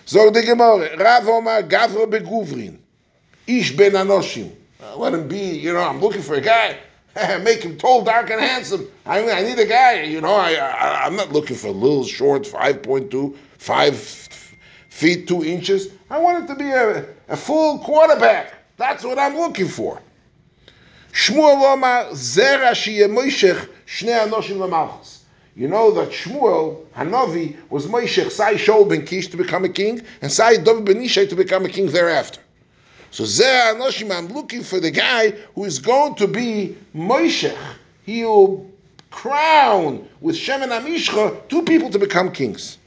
[0.06, 2.78] So the Gemara Rav Omar Gavra Beguvrin.
[3.48, 4.52] Ish ben Anoshim.
[4.84, 5.38] Uh, let him be.
[5.38, 6.78] You know, I'm looking for a guy.
[7.42, 8.88] Make him tall, dark, and handsome.
[9.06, 10.02] I, mean, I need a guy.
[10.04, 14.32] You know, I, I, I'm not looking for a little short, 5.2, 5
[14.92, 15.88] feet two inches.
[16.10, 18.54] I want it to be a, a full quarterback.
[18.78, 20.00] That's what I'm looking for.
[21.12, 22.06] Shmuel Omar
[23.88, 25.18] Shnei.
[25.56, 30.02] You know that Shmuel Hanavi was Moishech Sai Shaul ben Kish to become a king
[30.22, 32.40] and Sai David ben Ishai to become a king thereafter.
[33.12, 37.58] So Zera Anoshim, I'm looking for the guy who is going to be Moishech.
[38.06, 38.70] He will
[39.10, 42.78] crown with Shem and Amishcha two people to become kings.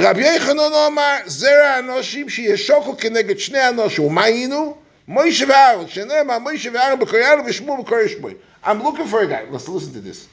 [0.00, 4.76] רבי יחנון אומר, זרע אנושים שישוקו כנגד שני אנושים, ומה היינו?
[5.08, 8.34] מוישה ואהרון, שנאמר מוישה ואהרון בקוריאנו ושמו בקורי שמוי.
[8.64, 9.44] I'm looking for a guy.
[9.50, 10.28] Let's listen to this.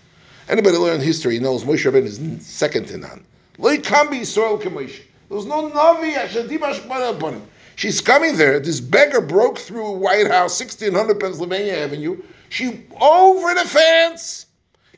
[0.47, 3.25] Anybody learn history knows Moshe Rabbeinu is second to none.
[3.57, 5.01] Lo yikam Yisrael k'Moshe.
[5.27, 7.43] There was no Navi Ashadim Ashbana upon him.
[7.75, 8.59] She's coming there.
[8.59, 12.21] This beggar broke through White House, 1600 Pennsylvania Avenue.
[12.49, 14.47] She over the fence.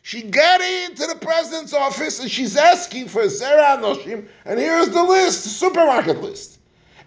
[0.07, 5.03] She got into the president's office and she's asking for Zera Anoshim, and here's the
[5.03, 6.61] list, the supermarket list.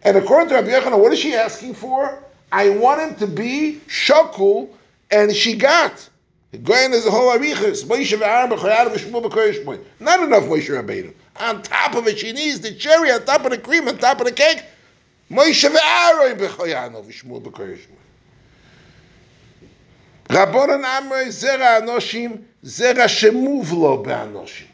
[0.04, 2.22] And according to Rabbi Yochanan, what is she asking for?
[2.52, 4.68] I want him to be shokul,
[5.12, 6.10] and she got.
[6.62, 8.50] Going as a whole arichas, Moshe ve'aram.
[10.02, 11.14] Not enough Moshe Rabbeinu.
[11.38, 14.20] On top of it, she needs the cherry on top of the cream, on top
[14.20, 14.62] of the cake.
[15.32, 16.38] Moshe ve'aram.
[20.29, 24.67] Rabbonan Amrei Zera Anoshim Zera Shemuvlo Be'anoshim.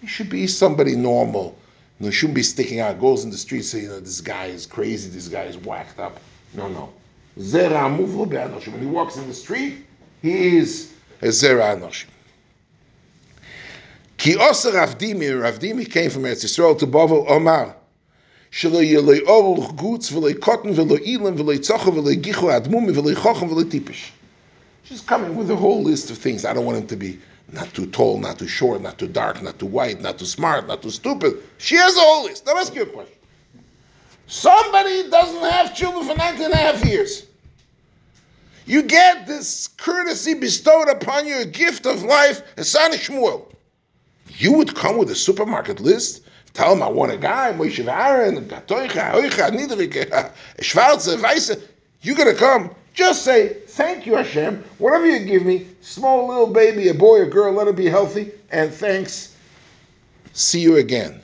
[0.00, 1.56] He should be somebody normal.
[2.00, 4.66] You shouldn't be sticking out, goes in the street saying, you know, this guy is
[4.66, 6.18] crazy, this guy is whacked up.
[6.52, 6.92] No, no.
[7.38, 8.72] Zera Muvlo Be'anoshim.
[8.72, 9.86] When he walks in the street,
[10.20, 10.92] he is
[11.22, 12.06] a Zera Anoshim.
[14.16, 17.76] Ki Osa Ravdimi, Ravdimi came from Eretz Yisrael to Bavel Omar.
[18.50, 23.14] שלא יהיה לו אור גוץ ולא קוטן ולא אילם ולא צוחר ולא גיחו אדמומי ולא
[23.14, 24.12] חוכם ולא טיפש.
[24.89, 26.45] She's coming with a whole list of things.
[26.45, 27.19] I don't want him to be
[27.51, 30.65] not too tall, not too short, not too dark, not too white, not too smart,
[30.65, 31.35] not too stupid.
[31.59, 32.47] She has a whole list.
[32.47, 33.15] Now ask you a question.
[34.25, 37.27] Somebody doesn't have children for 19 and a half years.
[38.65, 43.45] You get this courtesy bestowed upon you, a gift of life, Hassan Shmuel.
[44.39, 46.23] You would come with a supermarket list,
[46.53, 51.61] tell him I want a guy, Moshe Aaron, Gatoicha, Hoicha, Niedrige, Schwarze, Weiße.
[52.01, 52.73] You're going to come.
[52.93, 54.61] Just say, thank you, Hashem.
[54.77, 58.33] Whatever you give me, small little baby, a boy or girl, let it be healthy,
[58.51, 59.37] and thanks.
[60.33, 61.21] See you again.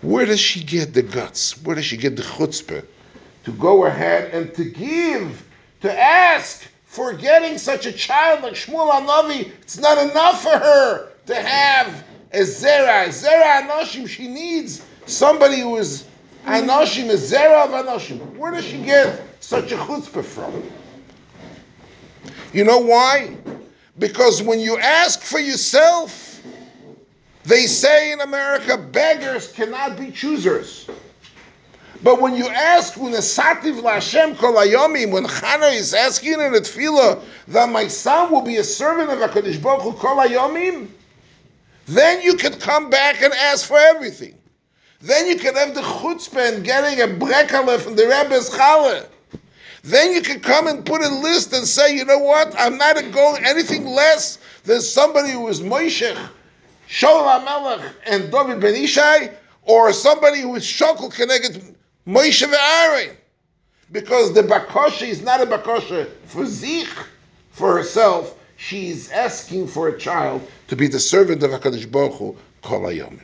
[0.00, 1.60] Where does she get the guts?
[1.64, 2.86] Where does she get the chutzpah
[3.44, 5.44] to go ahead and to give,
[5.80, 9.50] to ask for getting such a child like Shmuel Anavi?
[9.62, 14.08] It's not enough for her to have a zera, a zera anoshim.
[14.08, 16.06] She needs somebody who is
[16.46, 18.36] anoshim, a zera of anoshim.
[18.36, 20.62] Where does she get such a chutzpah from?
[22.52, 23.36] You know why?
[23.98, 26.40] Because when you ask for yourself,
[27.42, 30.88] they say in America, beggars cannot be choosers.
[32.00, 36.60] But when you ask when Sativ Lashem Kol Hayomim, when Chana is asking in the
[36.60, 40.86] tefillah that my son will be a servant of Hakadosh Baruch Hu Kol Hayomim,
[41.86, 44.38] then you can come back and ask for everything.
[45.00, 49.08] Then you can have the chutzpah and getting a brekale from the Rebbe's challah.
[49.82, 52.54] Then you can come and put a list and say, you know what?
[52.58, 56.18] I'm not going anything less than somebody who is Moishech
[56.90, 63.16] Shaul HaMelech and David Ben Ishai, or somebody who is Shokol connected Moshe Aaron.
[63.92, 66.88] Because the Bakosha is not a Bakosha for Zich,
[67.50, 68.36] for herself.
[68.56, 73.20] She's asking for a child to be the servant of HaKadosh Baruch Hu, Kol HaYom.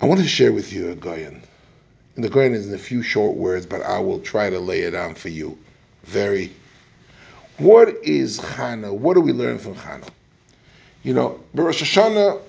[0.00, 1.41] I want to share with you a Goyen.
[2.14, 4.80] And the Goyen is in a few short words, but I will try to lay
[4.80, 5.58] it out for you.
[6.04, 6.52] Very.
[7.58, 8.92] What is Chana?
[8.92, 10.08] What do we learn from Chana?
[11.02, 12.40] You know, Rosh Hashanah,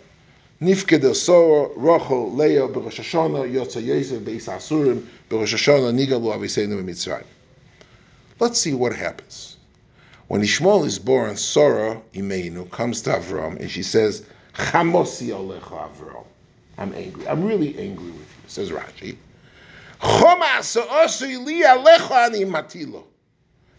[0.61, 7.25] Nifked Sora, Rachel, Leah, Rosh Hashanah, Yotza Yosef, Beis Asurim, Rosh Hashanah, Nigalu Aviseinu Mitzrayim.
[8.39, 9.57] Let's see what happens.
[10.27, 16.25] When Ishmael is born, Sora, Imeinu, comes to Avram, and she says, Chamosi Alecha Avram.
[16.77, 17.27] I'm angry.
[17.27, 19.17] I'm really angry with you, says Rashi.
[20.02, 23.04] Choma Sa'osu Ili Alecha Ani Matilo.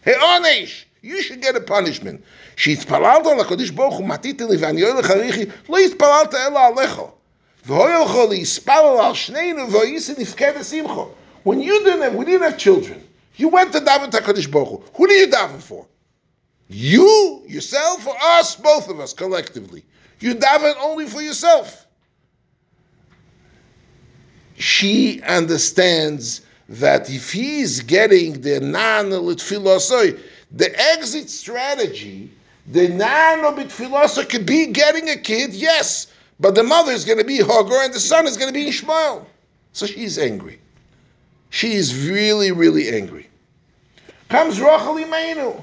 [0.06, 0.86] He'onesh.
[1.02, 2.22] You should get a punishment.
[2.56, 7.02] שהתפללת לקדוש ברוך הוא מתית לי ואני הולך אריכי, לא התפללת אלא עליך.
[7.66, 11.08] והוא להספלל על שנינו ואיסי נפקד השמחו.
[11.46, 13.02] When you didn't have, we didn't have children,
[13.38, 14.84] you went to daven to HaKadosh Baruch Hu.
[14.96, 15.86] Who do you daven for?
[16.68, 19.86] You, yourself, or us, both of us, collectively.
[20.20, 21.86] You daven only for yourself.
[24.57, 30.19] She understands that if he's getting the nan philosophy,
[30.51, 32.31] the exit strategy,
[32.67, 36.07] the nanobit philosopher could be getting a kid, yes,
[36.41, 38.69] but the mother is going to be Hagar and the son is going to be
[38.69, 39.27] Ishmael.
[39.73, 40.61] So she's angry.
[41.51, 43.29] She is really, really angry.
[44.29, 45.63] Comes Rachel Imeinu.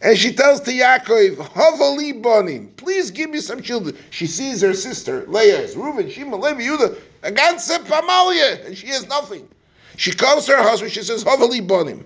[0.00, 3.96] And she tells to Yaakov, Havali Bonim, please give me some children.
[4.10, 6.94] She sees her sister, Leah, is Reuben, Shimon, Levi,
[7.24, 9.48] Yehuda, Aganse Pamalia, and she has nothing.
[9.96, 12.04] She calls her husband, she says, Havali Bonim.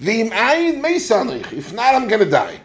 [0.00, 1.52] V'im ayin meisanich.
[1.52, 2.60] If not, I'm going to die.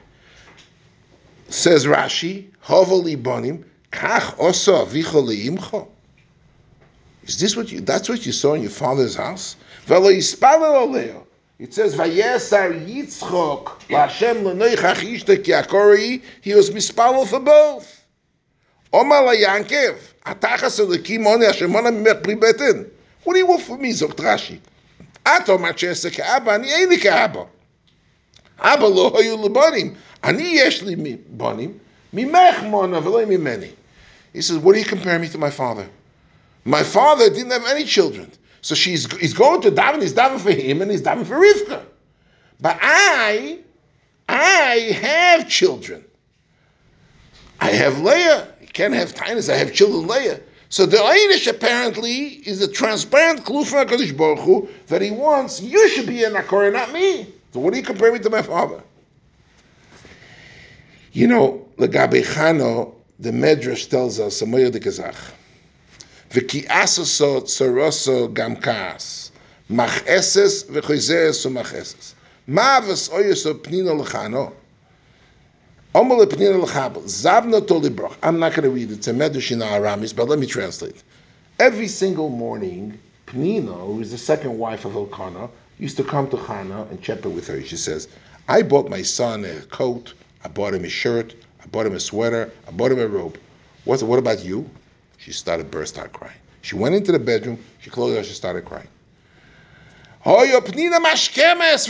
[1.50, 5.88] Says Rashi, Hovali bonim, kach osa avicha leimcha.
[7.24, 9.56] Is this what you, that's what you saw in your father's house?
[9.86, 11.28] Velo yispalel oleo.
[11.60, 17.97] It says, Vayesar Yitzchok, Lashem l'noich achishta ki akori, he was mispalel for both.
[18.93, 22.89] Omar la Yankev, atachas elikim oni Hashem ona mimech pli betin.
[23.25, 24.59] What do you want from me, Zokt Rashi?
[25.25, 27.43] את אומרת שעשה כאבא, אני אין לי כאבא.
[28.59, 29.95] אבא לא היו לו בנים.
[30.25, 31.79] אני יש לי בנים,
[32.13, 33.71] ממך מונה ולא ממני.
[34.35, 35.87] He says, what do you compare me to my father?
[36.65, 38.31] My father didn't have any children.
[38.63, 41.85] So she's, he's going to daven, he's daven for him, and he's daven for Rivka.
[42.61, 43.59] But I,
[44.29, 46.05] I have children.
[47.61, 48.49] I have Leah.
[48.78, 50.40] Can't have Tinus, I have children Leah.
[50.70, 55.60] So the Einish apparently is a transparent clue from HaKadosh Baruch Hu that he wants,
[55.60, 57.26] you should be a Nakor, not me.
[57.54, 58.84] So what do you compare me to my father?
[61.12, 65.32] You know, the Gabi Chano, the Medrash tells us, Samoyer de Kazach,
[66.30, 69.32] V'ki asaso tsoroso gam kaas,
[69.72, 72.14] Macheses v'choizeres u'macheses.
[72.46, 74.54] Ma v'soyes o pnina l'chano.
[74.54, 74.54] Omer pnina l'chabel.
[75.16, 75.87] Zavna tolibroch.
[75.98, 76.38] I'm not going to
[78.70, 78.98] read it.
[78.98, 81.02] It's a medrash in Aramis, but let me translate.
[81.58, 86.38] Every single morning, Pnina, who is the second wife of Elkanah, used to come to
[86.38, 87.64] Chana and chep it with her.
[87.64, 88.10] She says,
[88.48, 90.14] I bought my son a coat,
[90.46, 91.34] I bought him a shirt,
[91.64, 93.40] I bought him a sweater, I bought him a robe.
[93.86, 94.70] What's, what about you?
[95.18, 96.38] She started burst out crying.
[96.62, 98.88] She went into the bedroom, she closed her, she started crying.
[100.24, 101.90] Hoyo pnina mashkemes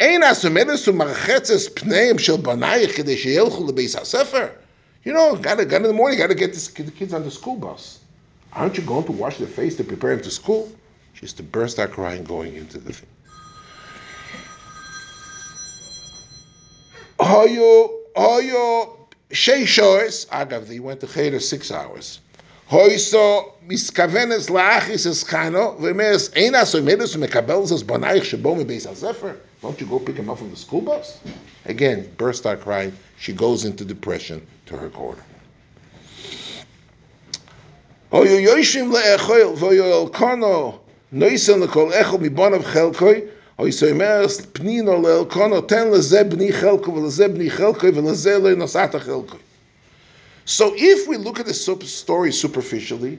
[0.00, 4.50] Ein asumedes u'marchetzes pneim shel banayich kedei sheyelchu lebeis hasefer.
[5.04, 7.56] You know, gotta, gotta in the morning, gotta get this, the kids on the school
[7.56, 7.98] bus.
[8.54, 10.72] Aren't you going to wash their face to prepare them to school?
[11.12, 13.08] She used to burst out crying going into the thing.
[17.18, 18.96] Hoyo, hoyo,
[19.30, 22.20] shei shoes, agav, he went to Cheder six hours.
[22.70, 28.86] Hoiso miskavenes laachis eschano, vemes eina soimedes mekabel zes banayich shebo mebeis
[29.60, 29.62] hasefer.
[29.62, 31.20] Don't you go pick him up from the school bus?
[31.64, 32.92] Again, burst out crying.
[33.18, 35.22] She goes into depression to her corner.
[50.44, 53.18] So if we look at the story superficially,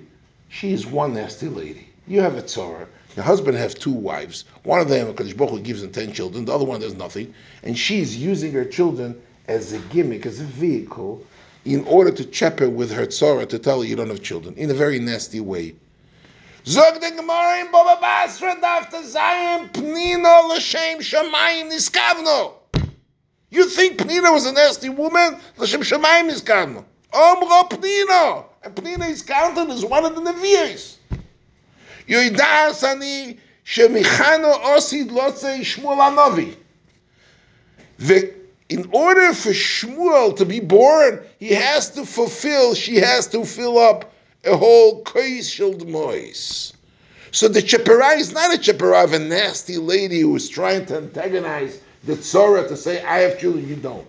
[0.49, 1.90] she is one nasty lady.
[2.11, 2.89] You have a Torah.
[3.15, 4.43] Your husband has two wives.
[4.63, 6.43] One of them, Kadosh Baruch gives him ten children.
[6.43, 7.33] The other one, there's nothing.
[7.63, 11.25] And she's using her children as a gimmick, as a vehicle,
[11.63, 14.55] in order to chap her with her Torah to tell her you don't have children,
[14.55, 15.73] in a very nasty way.
[16.65, 19.69] Zog the Gemara in Basra dafta l'shem
[21.69, 22.55] niskavno.
[23.51, 25.39] You think Pnina was a nasty woman?
[25.55, 26.83] L'shem shamayim niskavno.
[27.13, 28.43] Omro Pnina.
[28.63, 30.97] And Pnina is counted as one of the Nevi'is.
[34.63, 36.55] Osid lotze Shmuel Anovi.
[38.69, 43.77] In order for Shmuel to be born, he has to fulfill, she has to fill
[43.77, 44.13] up
[44.45, 46.73] a whole Koishel Mois.
[47.31, 50.97] So the Chepera is not a Chepera of a nasty lady who is trying to
[50.97, 54.07] antagonize the Tzora to say, I have children, you don't.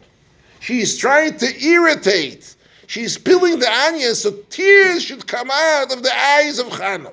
[0.60, 2.56] She's trying to irritate.
[2.86, 7.12] She's peeling the onion so tears should come out of the eyes of Chana.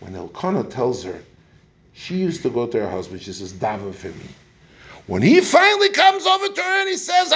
[0.00, 1.20] when Elkanah tells her,
[1.92, 4.28] she used to go to her husband, she says, daven for me.
[5.06, 7.32] When he finally comes over to her and he says,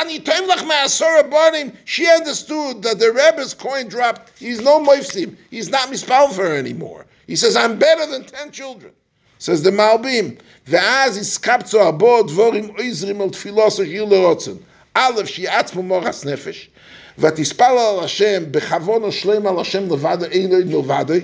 [1.84, 4.38] she understood that the Rebbe's coin dropped.
[4.38, 5.36] He's no moifsim.
[5.51, 7.07] He's not mispal for her anymore.
[7.28, 8.92] He says, I'm better than ten children.
[9.38, 14.53] Says the Malbim, ואז הסקפצו הבו דבורים עזרים על תפילו שגיל לרוצן.
[14.94, 16.70] א', שיעצמו מורס נפש,
[17.18, 21.20] ותספל על השם בכבון השלם על השם לבד, אין לו מלבדי,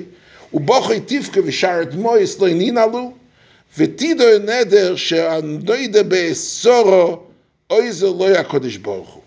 [0.52, 3.12] ובוכי תפקה ושרת מויס לא הנין עלו,
[3.78, 7.22] ותידו נדר שהנוידה באסורו
[7.70, 9.22] אויזה לא הקודש ברוך הוא.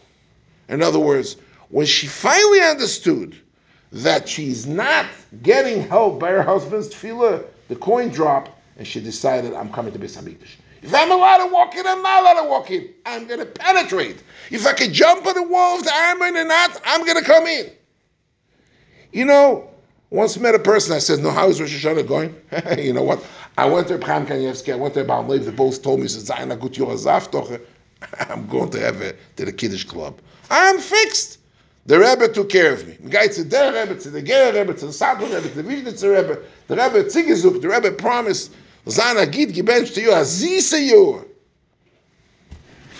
[0.69, 1.35] In other words,
[1.69, 3.35] when she finally understood
[3.91, 5.05] that she's not
[5.41, 9.99] getting help by her husband's tefillah, the coin dropped, and she decided, I'm coming to
[9.99, 10.55] Beis Hamikdash.
[10.81, 12.89] If I'm allowed to walk in, I'm not allowed to walk in.
[13.05, 14.23] I'm going to penetrate.
[14.49, 17.23] If I can jump on the wall of the armor and not, I'm going to
[17.23, 17.69] come in.
[19.11, 19.69] You know,
[20.14, 22.34] once met a person, I said, no, how is Rosh Hashanah going?
[22.78, 23.24] you know what?
[23.58, 26.30] I went to Chaim Kanievsky, I went to Baal Leib, they both told me, said,
[26.38, 26.56] I'm
[28.46, 30.20] going to have it to the Kiddush Club.
[30.50, 31.38] I'm fixed.
[31.86, 32.96] The Rebbe took care of me.
[33.00, 35.62] The Guy to the Rebbe, to the Ger Rebbe, to the Sadhu Rebbe, to the
[35.62, 38.52] Vishnitzer Rebbe, the Rebbe Tzigizuk, the Rebbe promised,
[38.86, 41.26] Agid Gibench to you, Azisa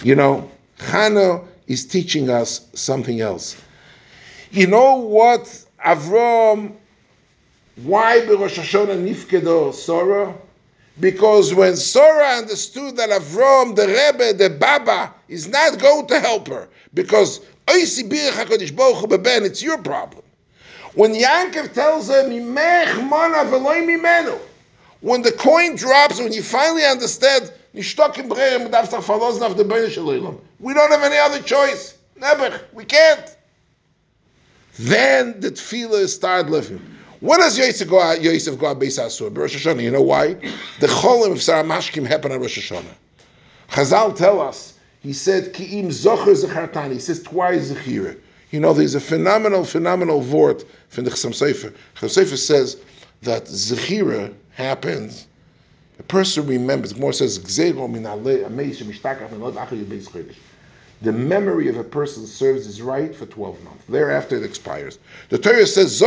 [0.02, 3.56] You know, Chana is teaching us something else.
[4.50, 6.74] You know what Avram,
[7.76, 10.34] why Rosh Hashanah nifkedo Sorah?
[11.00, 16.46] Because when Sora understood that Avram, the Rebbe, the Baba, is not going to help
[16.48, 17.98] her, because it's
[19.62, 20.22] your problem.
[20.94, 22.22] When Yankov tells her,
[25.00, 28.14] when the coin drops, when you finally understand, we don't
[30.92, 31.98] have any other choice.
[32.16, 32.60] Never.
[32.72, 33.36] We can't.
[34.78, 36.80] Then the tefillah started living.
[37.24, 39.34] When does Yosef go out, Yosef go out Beis Asur?
[39.34, 39.82] Rosh Hashanah.
[39.82, 40.34] You know why?
[40.34, 42.84] The Cholim of Sar HaMashkim happened on Rosh Hashanah.
[43.70, 46.92] Chazal tell us, he said, Ki'im Zocher Zachartani.
[46.92, 48.18] He says twice Zechira.
[48.50, 51.74] You know, there's a phenomenal, phenomenal vort from the Chassam Sofer.
[51.94, 52.76] Chassam says
[53.22, 55.26] that Zechira happens,
[55.98, 57.38] a person remembers, more says,
[61.02, 63.84] the memory of a person serves as right for 12 months.
[63.88, 64.98] Thereafter it expires.
[65.28, 66.00] The Torah says,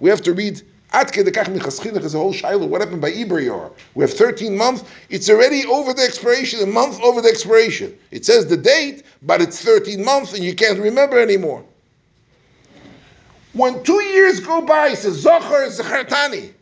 [0.00, 0.62] we have to read
[0.92, 2.66] At kedekach is a whole shiloh.
[2.66, 3.72] What happened by Ibrior?
[3.94, 4.84] We have 13 months.
[5.10, 7.96] It's already over the expiration, a month over the expiration.
[8.10, 11.64] It says the date, but it's 13 months and you can't remember anymore.
[13.52, 16.52] When two years go by, it says Zohar Zachartani.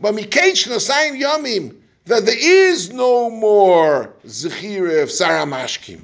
[0.00, 6.00] But Mikech Nasayim Yamim, that there is no more Zechira of Sar HaMashkim.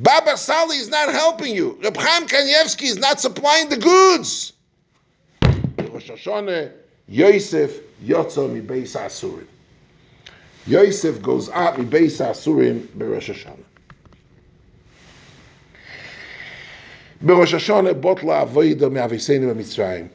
[0.00, 1.76] Baba Sali is not helping you.
[1.82, 4.52] Reb Chaim Kanievsky is not supplying the goods.
[5.42, 6.72] Rosh Hashanah,
[7.08, 9.46] Yosef Yotzo mi Beis Asurim.
[10.68, 13.64] Yosef goes out mi Beis Asurim beRosh Hashanah.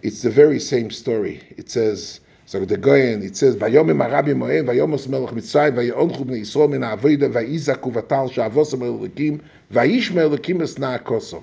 [0.02, 1.42] It's the very same story.
[1.58, 2.22] It says,
[2.54, 6.84] so the Goyen, it says, Vayomim Arabi Moed, Vayomos Melech Mitzrayim, Vayonchu b'nei Yisrael min
[6.84, 9.42] ha'avoida, Vayizaku v'tal she'avosim elokim,
[9.72, 11.42] Vayish me'elokim es na'akosom.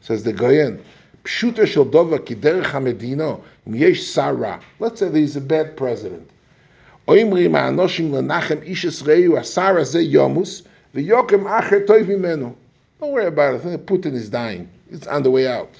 [0.00, 0.82] Says the Goyen,
[1.22, 4.58] Pshuta shel dova ki derech hamedino, im yesh sara.
[4.80, 6.28] Let's say there's a bad president.
[7.06, 12.52] Oimri ma'anoshim lenachem ish esreyu asara ze yomus, v'yokem acher toiv mimenu.
[12.98, 13.86] Don't worry about it.
[13.86, 14.68] Putin is dying.
[14.90, 15.70] It's on the way out.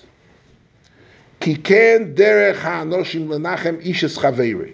[1.39, 4.74] Ki ken derech ha'anoshim lenachem ish es chaveri.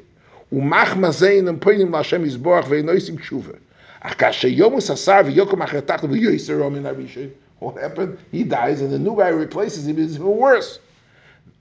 [0.51, 3.53] ומח מזיין הם פוינים להשם יזבוח ואינו ישים תשובה.
[4.01, 7.27] אך כאשר יומוס השר ויוקם אחר תחתו ויועסרו מן הראשון,
[7.61, 8.17] what happened?
[8.31, 9.99] He dies, and the new guy replaces him.
[9.99, 10.79] It's even worse.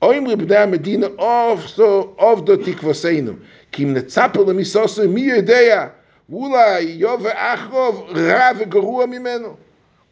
[0.00, 3.36] Oim libnei Medina of so of the tikvaseinu.
[3.72, 5.90] Kim netzapel lemisosu mi yedea.
[6.30, 9.56] Ulai yove achov rav gerua mimenu.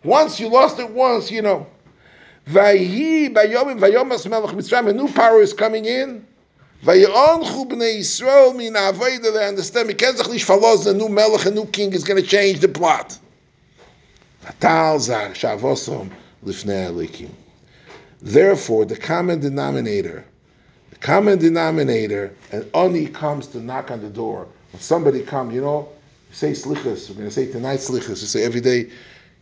[0.02, 1.66] Once you lost it once, you know.
[2.47, 4.89] Vayhi bayomim vayomas melech mitzrayim.
[4.89, 6.25] A new power is coming in.
[6.83, 9.33] Vayonchu bnei Yisrael min avodah.
[9.33, 9.89] They understand.
[9.89, 10.83] Mikenzach lish falos.
[10.85, 13.19] The new melech, a new king is going to change the plot.
[18.23, 20.25] Therefore, the common denominator,
[20.89, 24.47] the common denominator, and Oni comes to knock on the door.
[24.71, 25.89] When somebody comes, you know,
[26.31, 28.89] say slichas, we're going to say tonight slichas, we say every day,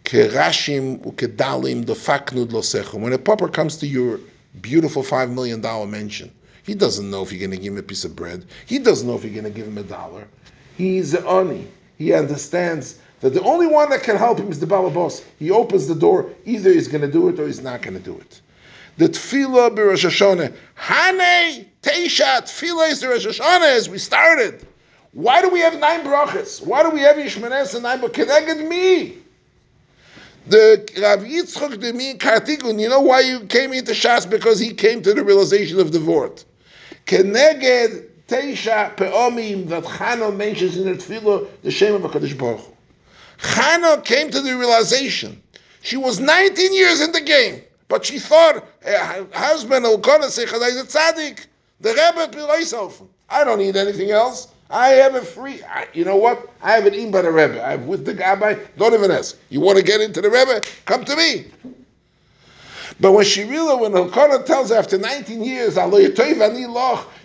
[0.09, 3.01] kerashim ukedalim losechum.
[3.01, 4.19] When a pauper comes to your
[4.59, 6.31] beautiful $5 million mansion,
[6.63, 8.45] he doesn't know if you're going to give him a piece of bread.
[8.65, 10.27] He doesn't know if you're going to give him a dollar.
[10.77, 11.67] He's an Oni.
[11.97, 15.23] He understands that the only one that can help him is the Baba boss.
[15.37, 18.03] He opens the door, either he's going to do it or he's not going to
[18.03, 18.41] do it.
[18.97, 24.65] The Tefillah b'Rosh Hashanah, Hane Teisha Tefillah is the Rosh Hashanah as we started.
[25.11, 26.65] Why do we have nine brachas?
[26.65, 28.01] Why do we have Yishmanes and nine?
[28.01, 29.18] But connected me.
[30.49, 32.81] The Rav Yitzchok me Kartigun.
[32.81, 34.27] You know why you came into Shas?
[34.27, 36.43] Because he came to the realization of the Vort.
[37.05, 42.73] Keneged Teisha Peomim that Chano mentions in the Tefillah the shame of Hakadosh Baruch Hu.
[43.37, 45.39] Hannah came to the realization.
[45.81, 50.77] She was 19 years in the game, but she thought her husband Elkanah "Chazai is
[50.77, 51.45] a tzaddik."
[51.79, 54.47] The Rebbe I don't need anything else.
[54.69, 55.63] I have a free.
[55.63, 56.51] I, you know what?
[56.61, 57.65] I have an in by the Rebbe.
[57.65, 58.67] I have with the Gabbai.
[58.77, 59.37] Don't even ask.
[59.49, 60.61] You want to get into the Rebbe?
[60.85, 61.45] Come to me.
[62.99, 65.75] But when she realized, when Elkanah tells her after 19 years,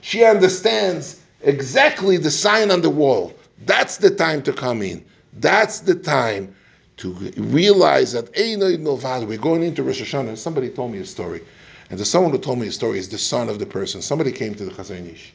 [0.01, 3.35] she understands exactly the sign on the wall.
[3.67, 5.05] That's the time to come in.
[5.35, 6.55] That's the time
[6.99, 10.39] to realize that we're going into Rosh Hashanah.
[10.39, 11.43] Somebody told me a story,
[11.91, 14.01] and the someone who told me a story is the son of the person.
[14.01, 15.33] Somebody came to the Chazon Ish,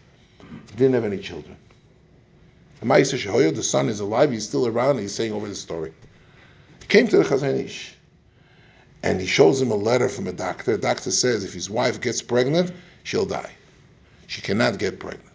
[0.78, 1.58] didn't have any children.
[2.82, 5.92] The son is alive, he's still around, and he's saying over the story.
[6.82, 7.96] He came to the Chazon Ish,
[9.04, 10.72] and he shows him a letter from a doctor.
[10.74, 12.72] The doctor says if his wife gets pregnant,
[13.04, 13.52] she'll die.
[14.28, 15.26] She cannot get pregnant.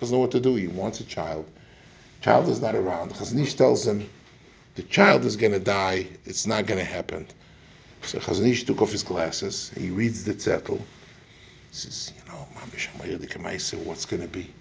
[0.00, 0.54] Doesn't know what to do.
[0.54, 1.46] He wants a child.
[2.20, 3.12] Child is not around.
[3.12, 4.08] Chazon Ish tells him,
[4.74, 6.06] the child is going to die.
[6.24, 7.26] It's not going to happen.
[8.02, 9.70] So Chazon Ish took off his glasses.
[9.76, 10.78] He reads the zettel.
[10.78, 10.84] He
[11.70, 12.46] says, you know,
[13.84, 14.52] what's going to be?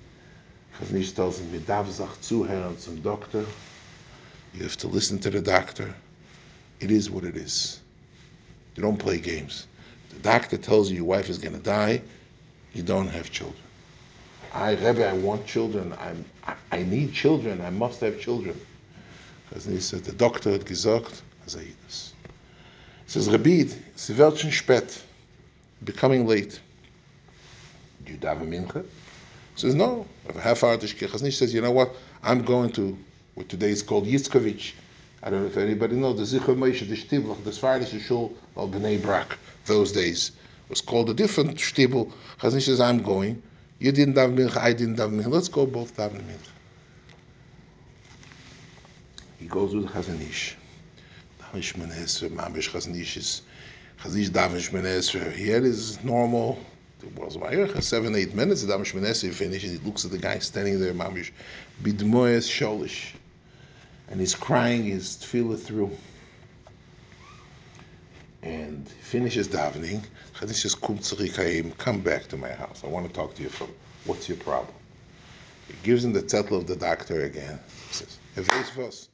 [0.79, 1.49] Chazon Ish tells him,
[2.21, 3.45] zuhören zum doctor.
[4.53, 5.93] You have to listen to the doctor.
[6.79, 7.79] It is what it is.
[8.75, 9.67] You don't play games.
[10.09, 12.01] The doctor tells you your wife is going to die.
[12.73, 13.61] You don't have children.
[14.53, 15.93] I, Rebbe, I want children.
[15.99, 17.61] I'm, I, I need children.
[17.61, 18.59] I must have children.
[19.49, 22.13] Because he said, the doctor had gesagt, as I das.
[23.05, 25.01] He says, Rebbe, sie wird schon spät,
[25.83, 26.59] becoming late.
[28.05, 28.85] Do you daven mincha?
[29.55, 30.07] He says, no.
[30.41, 31.31] Half hour shkia.
[31.31, 31.95] Says, you know what?
[32.23, 32.97] I'm going to,
[33.35, 34.73] what today is called Yitzkovich.
[35.21, 38.71] I don't know if anybody knows, the Zichur Moshe, the Shtibel, the Svardish Shul, of
[38.71, 40.31] Bnei Brak, those days.
[40.65, 42.11] It was called a different Shtibel.
[42.39, 43.41] Chazon Ish says, I'm going.
[43.79, 45.29] You didn't daven mincha, I didn't daven mincha.
[45.29, 46.49] Let's go both daven mincha.
[49.39, 50.57] He goes with Chazon Ish.
[51.41, 53.41] Daven Shemana Esrei, Mamish Chazon Ish is,
[54.01, 55.31] Chazon Ish daven Shemana Esrei.
[55.33, 56.59] He had his normal,
[57.81, 61.31] seven, eight minutes, the Shemana Esrei he looks at the guy standing there, Mamish,
[61.81, 63.13] Bidmoyes Sholish.
[64.09, 65.91] And he's crying his tefillah through.
[68.41, 70.03] And he finishes davening.
[70.41, 72.83] Ish says, come back to my house.
[72.83, 73.69] I want to talk to you from,
[74.05, 74.75] what's your problem?
[75.67, 77.59] He gives him the title of the doctor again.
[77.87, 79.09] He says.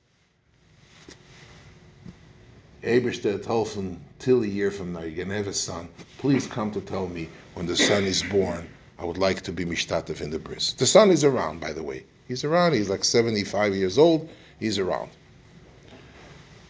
[2.84, 5.89] Eberstedt Holfen, till a year from now, you're going to have a son.
[6.17, 8.67] Please come to tell me when the son is born.
[8.97, 10.73] I would like to be mishtatev in the bris.
[10.73, 12.05] The son is around, by the way.
[12.27, 12.73] He's around.
[12.73, 14.30] He's like 75 years old.
[14.59, 15.09] He's around.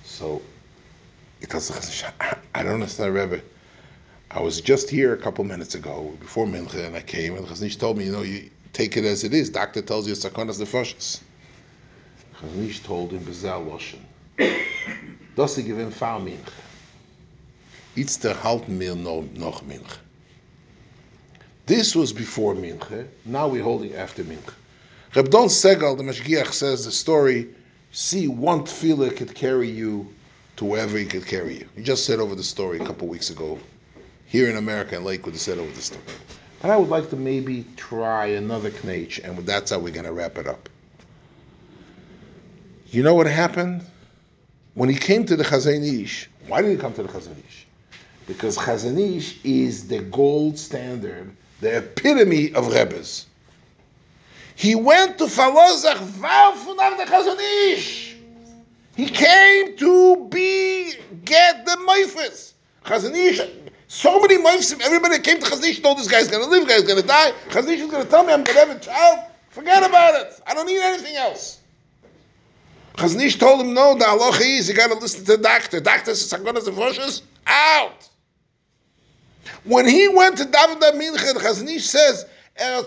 [0.04, 0.42] So,
[1.42, 2.04] it does.
[2.56, 3.42] I don't understand, Rebbe.
[4.32, 7.66] I was just here a couple minutes ago before Mincha, and I came, and Chazon
[7.66, 9.50] Ish told me, you know, you take it as it is.
[9.50, 11.22] Doctor tells you it's sakonas nefashos.
[12.40, 14.06] Chazon Ish told him, "Bezel loshen."
[15.40, 16.52] Dass sie gewinn fahr minche.
[17.96, 19.98] It's der halten mir no, noch minche.
[21.66, 23.04] This was before minche, eh?
[23.24, 24.54] now we're holding after minche.
[25.16, 27.48] Reb Don Segal, the Mashgiach, says the story,
[27.92, 30.14] see, one tefillah could carry you
[30.58, 31.70] to wherever he could carry you.
[31.74, 33.58] He just said over the story a couple weeks ago.
[34.26, 36.04] Here in America, in Lakewood, said over the story.
[36.62, 40.12] But I would like to maybe try another knach, and that's how we're going to
[40.12, 40.68] wrap it up.
[42.92, 43.84] You know what happened?
[44.80, 47.68] When he came to the Chazon Ish, why did he come to the Chazon Ish?
[48.26, 53.26] Because Chazon Ish is the gold standard, the epitome of Rebbe's.
[54.56, 58.16] He went to Falozach Valfunav the Chazon Ish.
[58.96, 60.94] He came to be,
[61.26, 62.54] get the Meifis.
[62.86, 63.42] Chazon Ish,
[63.90, 67.02] so many Meifis, everybody came to Chazon Ish, told this guy's gonna live, guy's gonna
[67.02, 67.34] die.
[67.50, 69.26] Chazon Ish is gonna tell me I'm gonna have a child.
[69.50, 70.40] Forget about it.
[70.48, 71.59] I don't need anything else.
[73.00, 75.80] Chaznish told him, no, the halacha is you got to listen to the doctor.
[75.80, 78.10] Doctor says, Sagonas and Foshes, out.
[79.64, 82.26] When he went to daven Mincha, Chaznish says,
[82.62, 82.84] er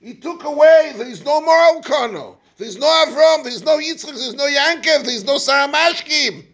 [0.00, 4.46] he took away, there's no more Elkano, there's no Avram, there's no Yitzchak, there's no
[4.46, 6.44] Yankev, there's no Sar HaMashkim.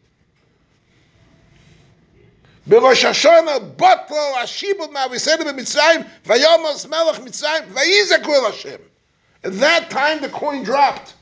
[2.66, 8.93] בראש השונה בוטל השיבוד מהאביסנו במצרים ויאמר מלך מצרים ויזעקו אל השם
[9.44, 11.14] at that time, the coin dropped.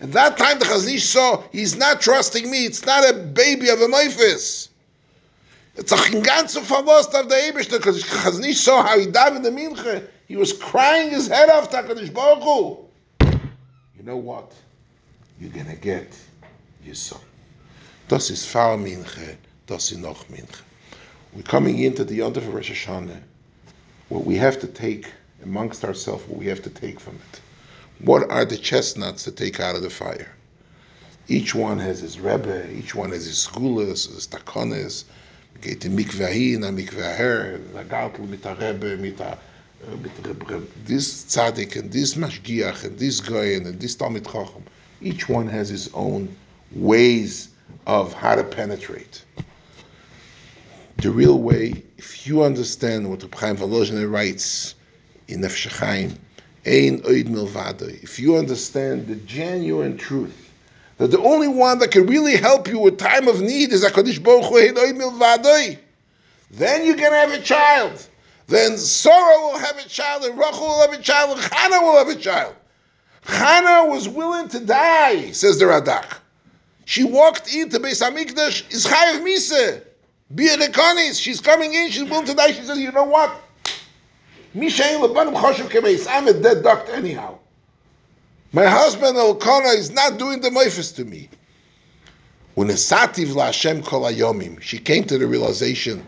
[0.00, 2.66] At that time, the Chazon saw he's not trusting me.
[2.66, 4.68] It's not a baby of a meifis.
[5.76, 9.42] It's a ganze verlust of the Ebershter because Chazon Ish saw how he died in
[9.42, 10.06] the mincha.
[10.28, 12.78] He was crying his head off to Hakadosh Baruch Hu.
[13.96, 14.52] You know what?
[15.40, 16.14] You're gonna get
[16.84, 17.20] your son.
[18.08, 20.60] Das ist Far Minche, das ist noch Minche.
[21.34, 23.22] We're coming into the Yontif of Rosh Hashanah.
[24.10, 25.06] What we have to take
[25.42, 27.40] amongst ourselves, what we have to take from it.
[28.02, 30.32] What are the chestnuts to take out of the fire?
[31.28, 35.04] Each one has his rebbe, each one has his skulas, his takones.
[35.60, 39.38] Geht in mikveh na mikveh her, lagartel mit der rebbe, mit der
[39.88, 44.64] äh, this tzaddik and this mashgiach and this goyen and this talmid chacham.
[45.00, 46.34] Each one has his own
[46.72, 47.50] ways
[47.86, 49.24] of how to penetrate.
[50.96, 54.74] The real way, if you understand what the Chaim Volozhin writes
[55.28, 55.70] in Nefesh
[56.64, 57.88] Ein oid milvado.
[58.02, 60.50] If you understand the genuine truth,
[60.98, 64.22] that the only one that can really help you with time of need is HaKadosh
[64.22, 65.78] Baruch Hu, ein oid.
[66.52, 68.06] Then you can have a child.
[68.46, 71.96] Then Sarah will have a child, and Rachel will have a child, and Chana will
[71.96, 72.54] have a child.
[73.24, 76.18] Chana was willing to die, says the Radak.
[76.84, 79.82] She walked into Beis Hamikdash, is Chayav Misa.
[80.34, 82.52] Be a She's coming in, she's willing to die.
[82.52, 83.41] She says, you know what?
[84.54, 87.38] I'm a dead duck anyhow.
[88.52, 91.30] My husband Elkanah is not doing the meifis to me.
[92.54, 96.06] When a sati vla shem kolaiomim, she came to the realization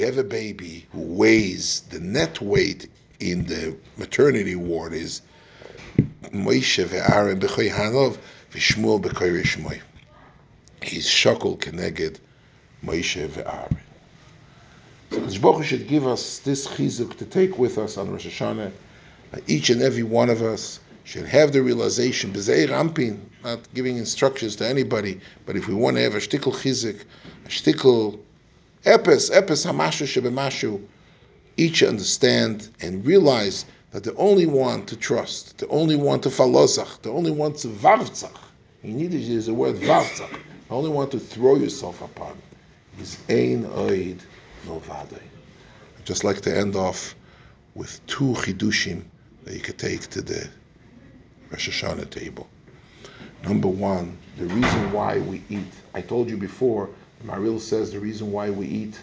[0.00, 2.88] we have a baby who weighs the net weight
[3.18, 5.20] in the maternity ward is
[6.32, 8.16] Moshe ve'Aaron b'choy Hanov
[8.50, 9.80] v'Shmuel b'choy Rishmoy.
[10.82, 12.18] He's shakol keneged
[12.84, 13.78] Moshe ve'Aaron.
[15.10, 18.72] Baruch should give us this chizuk to take with us on Rosh Hashanah.
[19.46, 24.56] Each and every one of us should have the realization, b'zeir ampin, not giving instructions
[24.56, 27.04] to anybody, but if we want to have a shtickle chizuk,
[27.44, 28.20] a shtickle
[28.84, 30.82] Epis, epis hamashu shebemashu.
[31.58, 37.02] Each understand and realize that the only one to trust, the only one to falozach,
[37.02, 38.38] the only one to vartzach,
[38.82, 42.40] you need to use the word vartzach, the only one to throw yourself upon,
[42.98, 44.20] is ein oid
[44.68, 47.14] I'd just like to end off
[47.74, 49.04] with two chidushim
[49.44, 50.48] that you could take to the
[51.50, 52.48] Rosh Hashanah table.
[53.44, 55.72] Number one, the reason why we eat.
[55.94, 56.90] I told you before,
[57.20, 59.00] the Maharil says the reason why we eat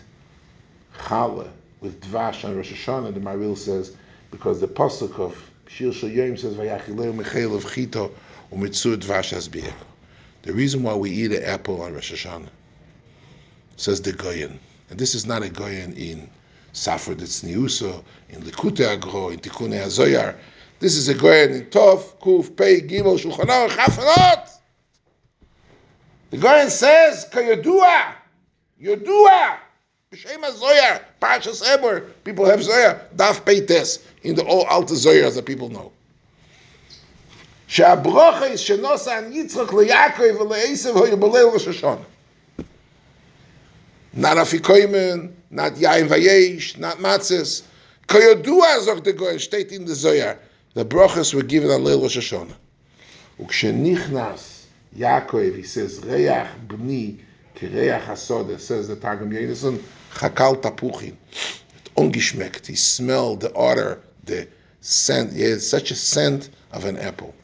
[0.97, 1.49] challah
[1.82, 3.95] with dvash on Rosh Hashanah, the Maharil says,
[4.32, 8.12] because the pasuk of Shir Shayyim says, Vayachileu mechel of chito
[8.51, 9.74] umitzur dvash asbir.
[10.43, 12.49] The reason why we eat an apple on Rosh Hashanah,
[13.76, 14.60] says the Goyen,
[14.90, 16.28] and this is not a Goyen in
[16.72, 20.36] Safra Tzniusa, in Likute Agro, in Tikkun HaZoyar.
[20.80, 24.48] This is a Goyen in Tov, Kuf, Pei, Gimel, Shulchan Aruch, Chafanot.
[26.30, 28.14] The Goyen says, Kayodua,
[28.82, 29.57] Yodua,
[30.11, 35.46] B'Shem HaZoyar, Parshas Emor, people have Zoyar, Daf Peites, in the all Alta Zoyars that
[35.46, 35.92] people know.
[37.72, 41.96] שהברכה is שנוסע an Yitzchak ליעקב ולעשב היו בליל ראש השנה.
[44.18, 47.61] Not Afikoimen, not Yain Vayesh, not Matzes.
[48.07, 50.39] Kayodua, sagt the Goyen, steht in the Zoyar.
[50.74, 52.55] The brachas were given on Leil Rosh Hashanah.
[53.39, 54.63] Ukshenichnas
[54.97, 57.20] Yaakov, he says, Reach b'ni
[57.55, 59.80] kireach hasoda, says the Targum Yonason,
[60.15, 61.15] Chakal tapuchin.
[61.95, 62.65] Ungeschmeckt.
[62.65, 64.47] He smelled the odor, the
[64.82, 65.34] scent.
[65.34, 67.36] He had such a scent of an apple.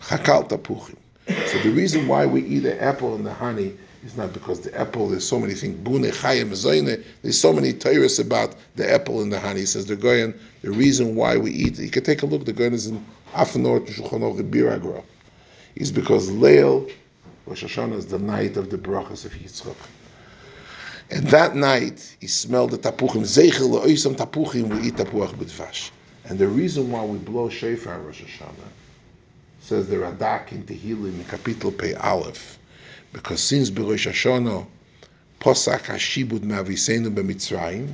[0.00, 0.96] Chakal tapuchin.
[1.48, 3.74] So the reason why we eat the apple and the honey
[4.04, 5.78] is not because the apple, there's so many things,
[7.22, 9.60] there's so many tyrus about the apple and the honey.
[9.60, 12.52] He says the Goyen, the reason why we eat, you can take a look, the
[12.52, 15.02] Goyen is in Afanor, Shulchan Aruch, Biur HaGra,
[15.74, 16.90] is because Leil,
[17.46, 19.76] Rosh Hashanah is the night of the brachas of Yitzchak.
[21.10, 23.22] And that night, he smelled the tapuchim.
[23.22, 25.90] Zeichel le'oisam tapuchim, we eat tapuach b'dvash.
[26.24, 28.68] And the reason why we blow shofar Rosh Hashanah,
[29.60, 32.57] says the Radak in Tehillim in Kapitel Pei Aleph,
[33.11, 34.65] because since Berosh Hashanah,
[35.39, 37.87] Posach HaShibud Me'aviseinu BeMitzrayim,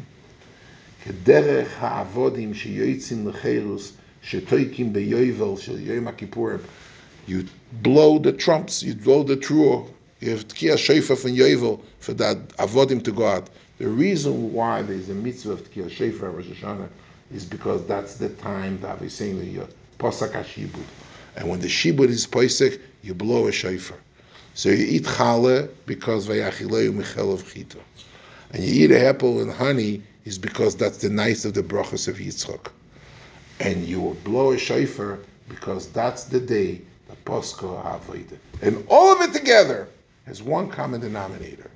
[1.05, 3.93] כדרך העבודים שיועצים לחירוס,
[4.23, 6.57] שתויקים ביובל של יום הכיפורים,
[7.27, 7.43] you
[7.81, 9.87] blow the trumps, you blow the truo,
[10.19, 13.49] you have Tkiya Shofar from Yovel for that avodim to go out.
[13.77, 16.89] The reason why there is a mitzvah of Tkiya Shofar Rosh Hashanah
[17.33, 19.65] is because that's the time that we're saying the
[19.97, 20.83] Posach HaShibud.
[21.35, 23.97] And when the shibud is poisek, you blow a shofar.
[24.54, 27.78] So you eat challah because vayachileu michel of chita.
[28.52, 32.06] And you eat a apple and honey is because that's the night of the brachas
[32.06, 32.70] of Yitzchak.
[33.58, 38.38] And you blow a shofar because that's the day the Posco Avodah.
[38.62, 39.88] And all of it together
[40.26, 41.70] has one common denominator.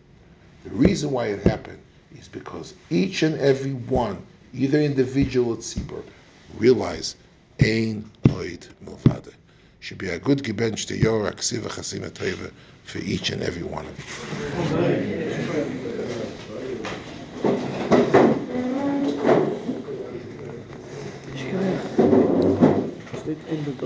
[0.62, 1.80] The reason why it happened
[2.16, 4.24] is because each and every one,
[4.54, 6.02] either individual or tzibur,
[6.56, 7.16] realize
[7.60, 9.34] ein oid milvade.
[9.80, 12.50] Should be a good gebench to your aksiva chasima teva
[12.84, 14.04] for each and every one of you.